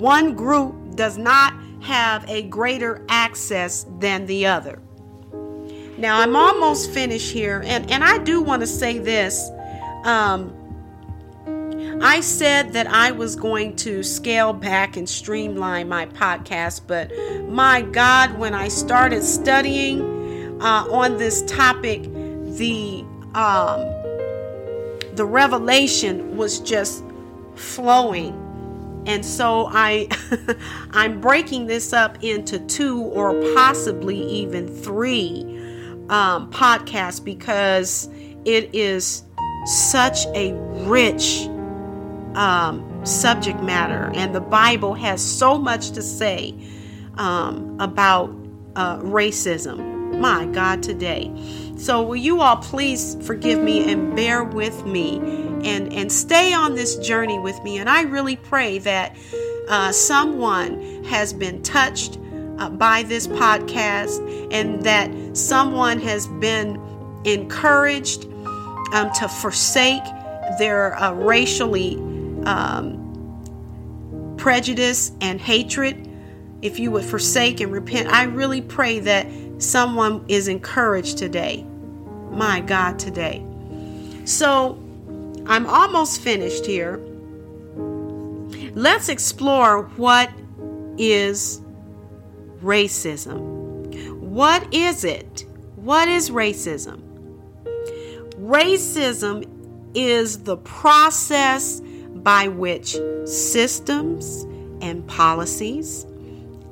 [0.00, 4.82] One group does not have a greater access than the other.
[5.96, 9.50] Now, I'm almost finished here, and, and I do want to say this.
[10.04, 10.52] Um,
[12.02, 17.12] I said that I was going to scale back and streamline my podcast, but
[17.48, 23.80] my God, when I started studying uh, on this topic, the um,
[25.14, 27.04] the revelation was just
[27.54, 28.34] flowing.
[29.06, 30.08] And so I
[30.90, 35.42] I'm breaking this up into two or possibly even three
[36.08, 38.08] um, podcasts because
[38.44, 39.22] it is
[39.66, 40.52] such a
[40.84, 41.46] rich
[42.34, 46.54] um, subject matter, and the Bible has so much to say
[47.16, 48.30] um, about
[48.76, 50.18] uh, racism.
[50.18, 51.32] My God, today.
[51.76, 55.16] So, will you all please forgive me and bear with me
[55.64, 57.78] and, and stay on this journey with me?
[57.78, 59.16] And I really pray that
[59.68, 62.18] uh, someone has been touched
[62.58, 66.80] uh, by this podcast and that someone has been
[67.24, 68.26] encouraged
[68.92, 70.04] um, to forsake
[70.58, 71.96] their uh, racially
[72.46, 76.08] um, prejudice and hatred.
[76.62, 79.26] If you would forsake and repent, I really pray that
[79.58, 81.66] someone is encouraged today
[82.32, 83.44] my God, today.
[84.24, 84.82] So
[85.46, 86.98] I'm almost finished here.
[88.74, 90.30] Let's explore what
[90.96, 91.60] is
[92.62, 94.20] racism.
[94.20, 95.44] What is it?
[95.76, 97.02] What is racism?
[98.38, 99.46] Racism
[99.94, 101.82] is the process
[102.22, 104.44] by which systems
[104.80, 106.06] and policies,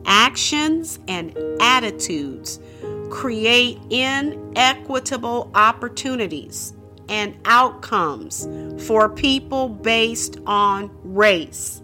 [0.06, 2.60] actions and attitudes
[3.10, 6.72] create inequitable opportunities
[7.08, 8.46] and outcomes
[8.86, 11.82] for people based on race.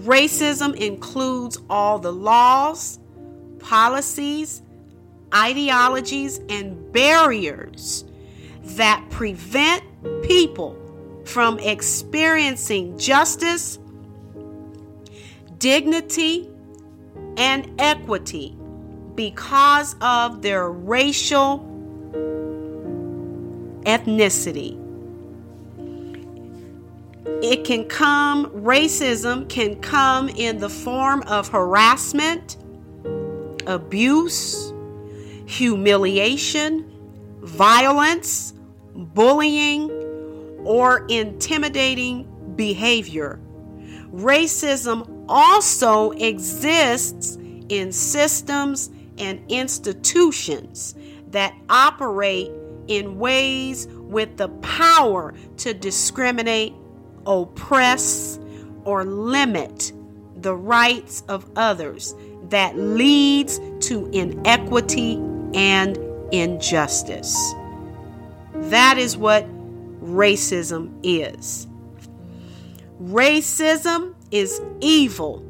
[0.00, 2.98] Racism includes all the laws,
[3.58, 4.62] policies,
[5.34, 8.04] ideologies, and barriers
[8.62, 9.82] that prevent
[10.22, 10.76] people
[11.28, 13.78] from experiencing justice,
[15.58, 16.48] dignity,
[17.36, 18.56] and equity
[19.14, 21.58] because of their racial
[23.84, 24.76] ethnicity.
[27.42, 32.56] It can come, racism can come in the form of harassment,
[33.66, 34.72] abuse,
[35.46, 36.90] humiliation,
[37.42, 38.54] violence,
[38.94, 39.97] bullying,
[40.68, 43.40] or intimidating behavior.
[44.12, 47.36] Racism also exists
[47.70, 50.94] in systems and institutions
[51.28, 52.50] that operate
[52.86, 56.74] in ways with the power to discriminate,
[57.24, 58.38] oppress,
[58.84, 59.90] or limit
[60.36, 62.14] the rights of others
[62.50, 65.14] that leads to inequity
[65.54, 65.96] and
[66.30, 67.34] injustice.
[68.54, 69.46] That is what
[70.08, 71.66] racism is.
[73.00, 75.44] Racism is evil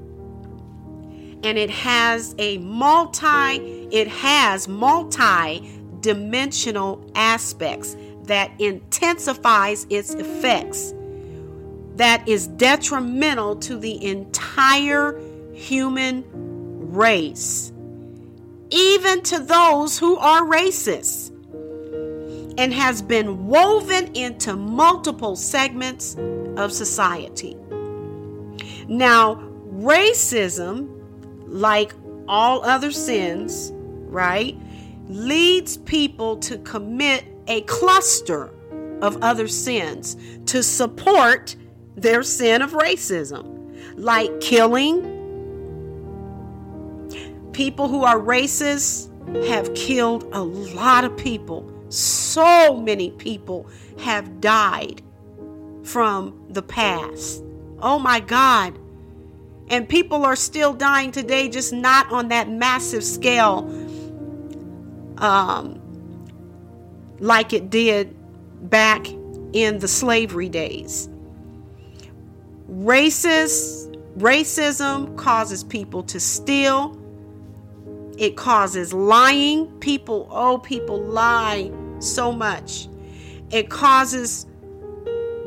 [1.43, 3.57] and it has a multi
[3.91, 10.93] it has multi-dimensional aspects that intensifies its effects
[11.97, 15.19] that is detrimental to the entire
[15.53, 16.23] human
[16.93, 17.73] race,
[18.71, 21.28] even to those who are racist,
[22.59, 26.17] and has been woven into multiple segments
[26.57, 27.57] of society.
[28.89, 29.37] Now,
[29.71, 30.89] racism,
[31.47, 31.95] like
[32.27, 34.59] all other sins, right,
[35.07, 38.51] leads people to commit a cluster
[39.03, 41.55] of other sins to support
[41.95, 45.15] their sin of racism, like killing.
[47.53, 49.09] People who are racist
[49.47, 51.78] have killed a lot of people.
[51.89, 53.69] So many people
[53.99, 55.03] have died
[55.85, 57.43] from the past.
[57.81, 58.79] Oh my God.
[59.71, 63.69] And people are still dying today, just not on that massive scale
[65.19, 65.81] um,
[67.19, 68.15] like it did
[68.71, 69.07] back
[69.53, 71.09] in the slavery days.
[72.71, 76.97] Racist, racism causes people to steal.
[78.19, 79.69] It causes lying.
[79.79, 82.89] People, oh, people lie so much.
[83.51, 84.47] It causes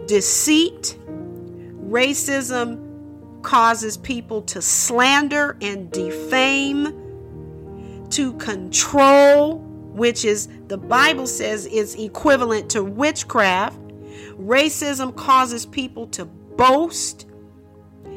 [0.05, 0.97] deceit.
[1.89, 2.88] Racism
[3.41, 6.97] causes people to slander and defame,
[8.09, 13.78] to control, which is the Bible says is equivalent to witchcraft.
[14.39, 17.28] Racism causes people to boast.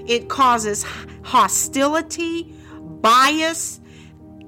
[0.06, 0.84] It causes
[1.22, 2.54] hostility,
[3.00, 3.80] bias,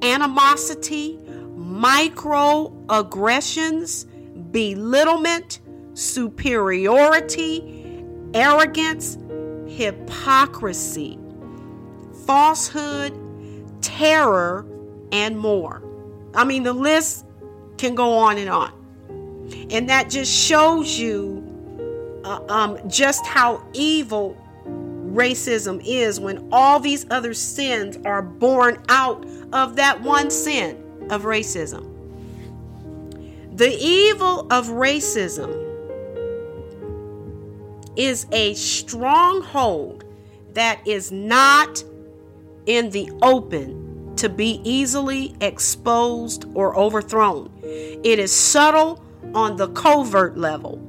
[0.02, 1.18] animosity,
[1.56, 4.04] microaggressions,
[4.52, 5.60] belittlement,
[5.94, 9.16] superiority, arrogance,
[9.66, 11.18] hypocrisy,
[12.26, 13.18] falsehood,
[13.82, 14.66] terror,
[15.12, 15.82] and more.
[16.34, 17.26] I mean, the list
[17.78, 18.72] can go on and on.
[19.70, 21.42] And that just shows you
[22.24, 24.36] uh, um, just how evil
[25.16, 30.76] racism is when all these other sins are born out of that one sin
[31.10, 31.92] of racism.
[33.56, 35.64] The evil of racism
[37.96, 40.04] is a stronghold
[40.52, 41.82] that is not
[42.66, 47.50] in the open to be easily exposed or overthrown.
[47.62, 49.02] It is subtle
[49.34, 50.82] on the covert level.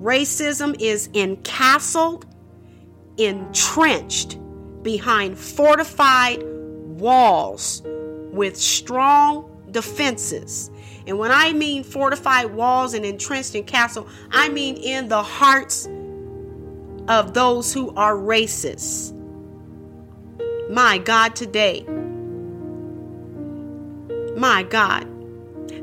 [0.00, 2.26] Racism is encastled,
[3.18, 4.38] entrenched
[4.82, 7.82] behind fortified walls
[8.32, 10.70] with strong defenses.
[11.06, 15.86] And when I mean fortified walls and entrenched in castle, I mean in the hearts
[17.08, 19.12] of those who are racist.
[20.70, 21.84] My God, today,
[24.36, 25.08] my God,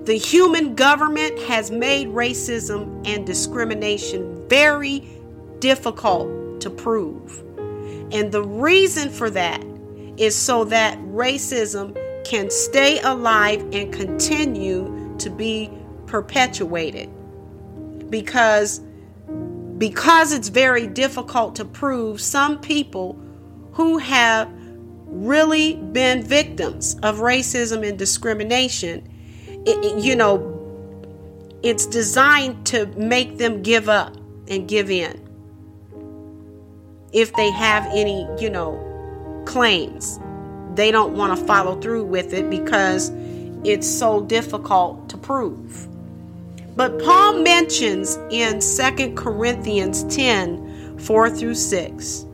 [0.06, 5.08] the human government has made racism and discrimination very
[5.60, 7.40] difficult to prove.
[8.12, 9.64] And the reason for that
[10.18, 15.72] is so that racism can stay alive and continue to be
[16.06, 17.10] perpetuated.
[18.10, 18.82] Because
[19.78, 23.20] because it's very difficult to prove some people
[23.72, 24.48] who have
[25.08, 29.08] really been victims of racism and discrimination,
[29.66, 30.62] it, it, you know,
[31.64, 34.16] it's designed to make them give up
[34.48, 35.31] and give in.
[37.12, 40.20] If they have any, you know, claims,
[40.76, 43.12] they don't want to follow through with it because
[43.64, 45.88] it's so difficult to prove.
[46.76, 52.26] But Paul mentions in Second Corinthians 10 4 through 6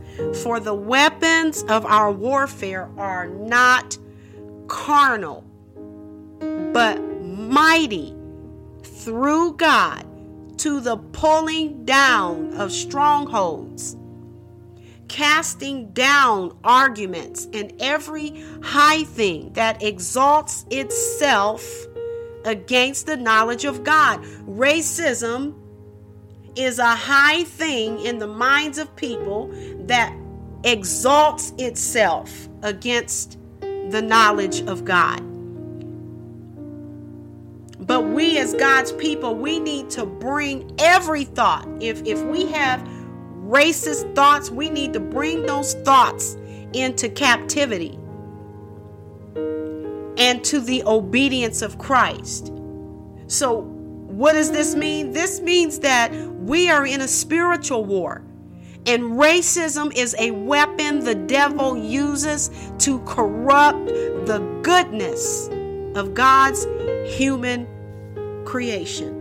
[0.44, 3.98] for the weapons of our warfare are not
[4.68, 5.44] carnal,
[6.74, 8.16] but mighty
[8.84, 10.06] through God
[10.60, 13.96] to the pulling down of strongholds,
[15.08, 21.64] casting down arguments and every high thing that exalts itself
[22.46, 24.24] against the knowledge of God.
[24.46, 25.56] Racism
[26.56, 29.50] is a high thing in the minds of people
[29.82, 30.16] that
[30.64, 35.22] exalts itself against the knowledge of God.
[37.80, 41.68] But we as God's people, we need to bring every thought.
[41.80, 42.86] If if we have
[43.48, 46.38] racist thoughts, we need to bring those thoughts
[46.74, 47.98] into captivity
[50.18, 52.52] and to the obedience of Christ.
[53.28, 55.12] So, what does this mean?
[55.12, 58.24] This means that we are in a spiritual war.
[58.88, 65.50] And racism is a weapon the devil uses to corrupt the goodness
[65.96, 66.66] of God's
[67.06, 67.68] human
[68.46, 69.17] creation.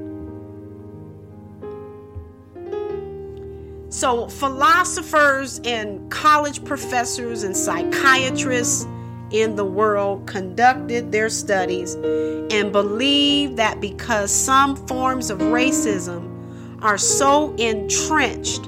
[3.97, 8.87] So, philosophers and college professors and psychiatrists
[9.31, 16.99] in the world conducted their studies and believed that because some forms of racism are
[16.99, 18.67] so entrenched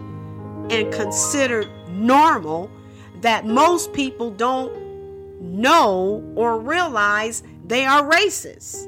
[0.70, 2.70] and considered normal
[3.20, 4.72] that most people don't
[5.42, 8.86] know or realize they are racist.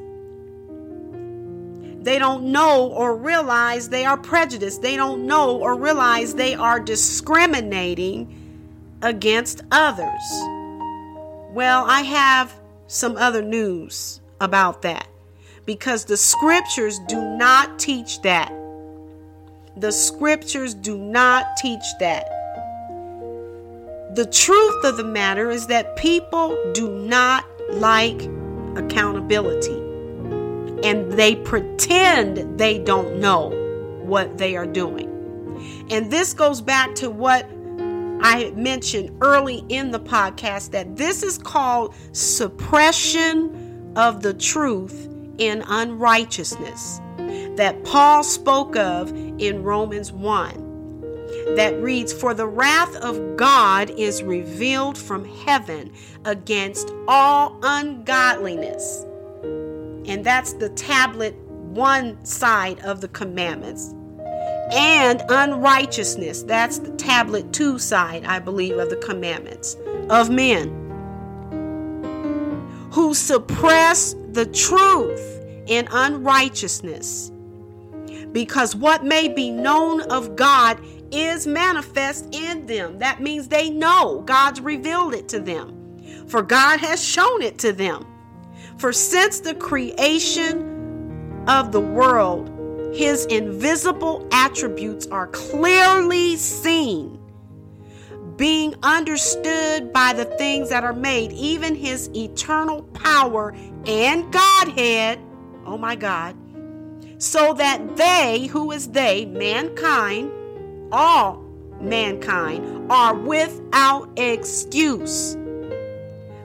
[2.03, 4.80] They don't know or realize they are prejudiced.
[4.80, 8.36] They don't know or realize they are discriminating
[9.03, 10.22] against others.
[11.53, 12.55] Well, I have
[12.86, 15.07] some other news about that
[15.66, 18.51] because the scriptures do not teach that.
[19.76, 22.28] The scriptures do not teach that.
[24.14, 28.22] The truth of the matter is that people do not like
[28.76, 29.89] accountability
[30.84, 33.50] and they pretend they don't know
[34.02, 35.08] what they are doing.
[35.90, 37.48] And this goes back to what
[38.22, 45.08] I mentioned early in the podcast that this is called suppression of the truth
[45.38, 47.00] in unrighteousness
[47.56, 54.22] that Paul spoke of in Romans 1 that reads, For the wrath of God is
[54.22, 55.92] revealed from heaven
[56.24, 59.04] against all ungodliness.
[60.11, 63.94] And that's the tablet one side of the commandments.
[64.72, 69.76] And unrighteousness, that's the tablet two side, I believe, of the commandments
[70.11, 70.68] of men
[72.90, 77.30] who suppress the truth in unrighteousness.
[78.32, 80.80] Because what may be known of God
[81.12, 82.98] is manifest in them.
[82.98, 85.76] That means they know God's revealed it to them.
[86.26, 88.04] For God has shown it to them.
[88.80, 92.48] For since the creation of the world,
[92.94, 97.20] his invisible attributes are clearly seen,
[98.36, 103.54] being understood by the things that are made, even his eternal power
[103.84, 105.20] and Godhead.
[105.66, 106.34] Oh my God.
[107.18, 110.32] So that they, who is they, mankind,
[110.90, 111.44] all
[111.82, 115.36] mankind are without excuse.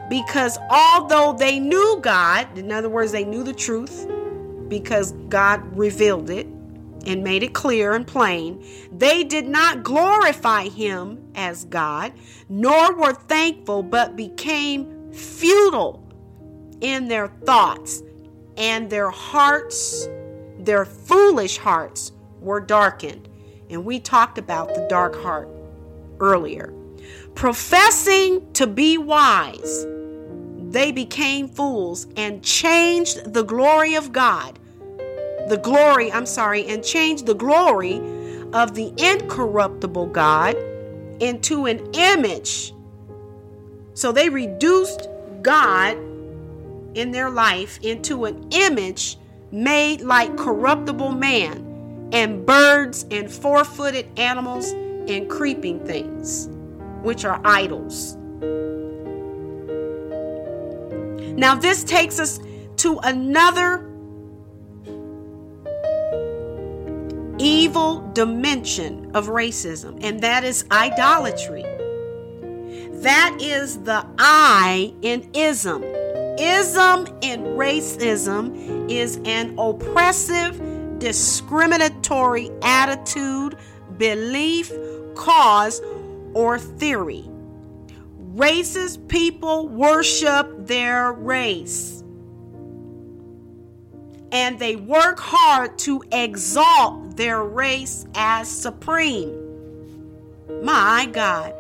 [0.10, 4.08] Because although they knew God, in other words, they knew the truth,
[4.68, 6.48] because God revealed it
[7.06, 12.14] and made it clear and plain, they did not glorify Him as God,
[12.50, 16.02] nor were thankful, but became futile
[16.82, 18.04] in their thoughts,
[18.58, 20.08] and their hearts,
[20.60, 23.28] their foolish hearts, were darkened.
[23.70, 25.50] And we talked about the dark heart
[26.20, 26.74] earlier.
[27.36, 29.86] Professing to be wise,
[30.70, 34.58] they became fools and changed the glory of God.
[35.50, 37.98] The glory, I'm sorry, and changed the glory
[38.54, 40.56] of the incorruptible God
[41.20, 42.74] into an image.
[43.94, 45.08] So they reduced
[45.42, 45.98] God
[46.96, 49.18] in their life into an image
[49.52, 56.48] made like corruptible man and birds and four footed animals and creeping things,
[57.06, 58.18] which are idols.
[61.38, 62.40] Now, this takes us
[62.78, 63.92] to another
[67.38, 71.64] evil dimension of racism, and that is idolatry.
[73.02, 75.84] That is the I in ism.
[76.38, 80.60] Ism in racism is an oppressive
[81.00, 83.58] discriminatory attitude,
[83.98, 84.72] belief,
[85.16, 85.82] cause,
[86.36, 87.28] or theory.
[88.36, 92.04] Racist people worship their race.
[94.32, 99.34] And they work hard to exalt their race as supreme.
[100.62, 101.54] My God.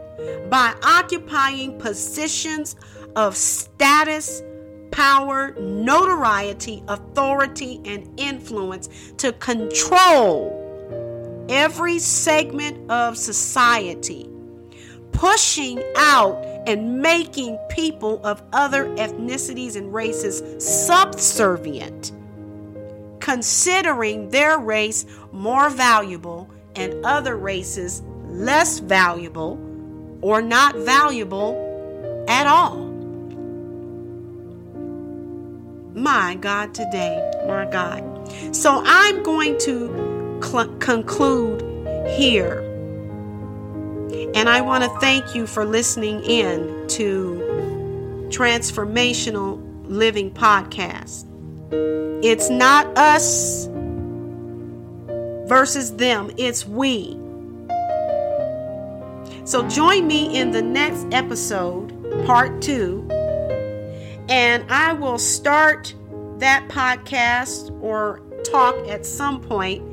[0.50, 2.76] By occupying positions
[3.16, 4.44] of status,
[4.92, 10.62] power, notoriety, authority, and influence to control
[11.50, 14.30] every segment of society,
[15.16, 16.36] pushing out
[16.68, 22.12] and making people of other ethnicities and races subservient,
[23.20, 29.60] considering their race more valuable and other races less valuable
[30.22, 31.56] or not valuable
[32.28, 32.86] at all.
[35.96, 37.18] My God, today,
[37.48, 38.04] my God.
[38.54, 41.62] So I'm going to cl- conclude
[42.10, 42.75] here.
[44.36, 51.26] And I want to thank you for listening in to Transformational Living Podcast.
[52.24, 53.68] It's not us
[55.48, 57.18] versus them, it's we.
[59.46, 63.08] So join me in the next episode, part two,
[64.28, 65.94] and I will start
[66.40, 69.84] that podcast or talk at some point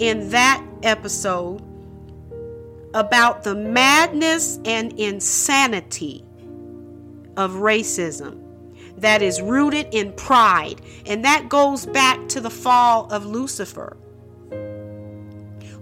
[0.00, 1.62] in that episode
[2.96, 6.24] about the madness and insanity
[7.36, 8.42] of racism
[8.96, 10.80] that is rooted in pride.
[11.04, 13.98] And that goes back to the fall of Lucifer,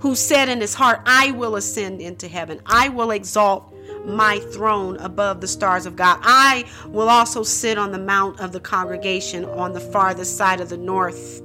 [0.00, 3.72] who said in his heart, I will ascend into heaven, I will exalt
[4.04, 6.18] my throne above the stars of God.
[6.22, 10.68] I will also sit on the mount of the congregation on the farthest side of
[10.68, 11.42] the north.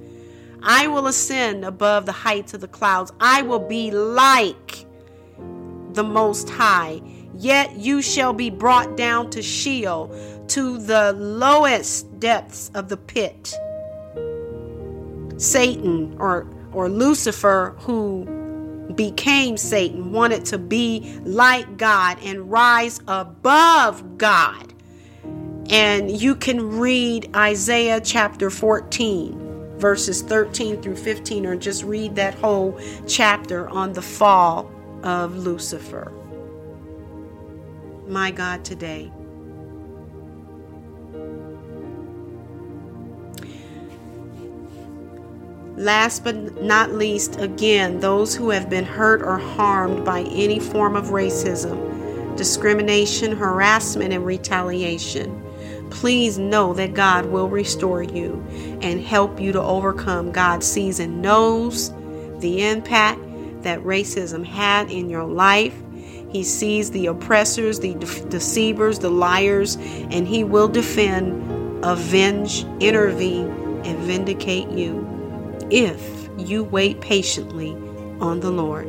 [0.63, 3.13] I will ascend above the heights of the clouds.
[3.19, 4.87] I will be like
[5.99, 7.01] the Most High.
[7.35, 10.07] Yet you shall be brought down to Sheol,
[10.47, 13.53] to the lowest depths of the pit.
[15.37, 18.25] Satan or or Lucifer who
[18.95, 24.73] became Satan wanted to be like God and rise above God.
[25.69, 32.35] And you can read Isaiah chapter 14 verses 13 through 15 or just read that
[32.35, 34.71] whole chapter on the fall
[35.03, 36.11] of Lucifer.
[38.07, 39.11] My God today
[45.79, 50.97] Last but not least, again, those who have been hurt or harmed by any form
[50.97, 55.41] of racism, discrimination, harassment, and retaliation.
[55.89, 58.45] Please know that God will restore you
[58.81, 60.33] and help you to overcome.
[60.33, 61.93] God sees and knows
[62.39, 63.21] the impact
[63.63, 65.75] that racism had in your life.
[66.29, 73.49] He sees the oppressors, the de- deceivers, the liars, and He will defend, avenge, intervene,
[73.83, 75.07] and vindicate you
[75.71, 77.71] if you wait patiently
[78.19, 78.87] on the Lord.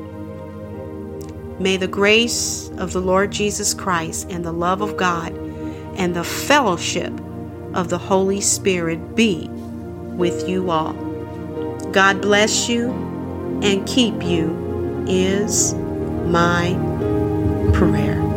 [1.61, 5.33] May the grace of the Lord Jesus Christ and the love of God
[5.97, 7.13] and the fellowship
[7.75, 10.95] of the Holy Spirit be with you all.
[11.93, 13.10] God bless you
[13.63, 16.75] and keep you is my
[17.75, 18.30] prayer.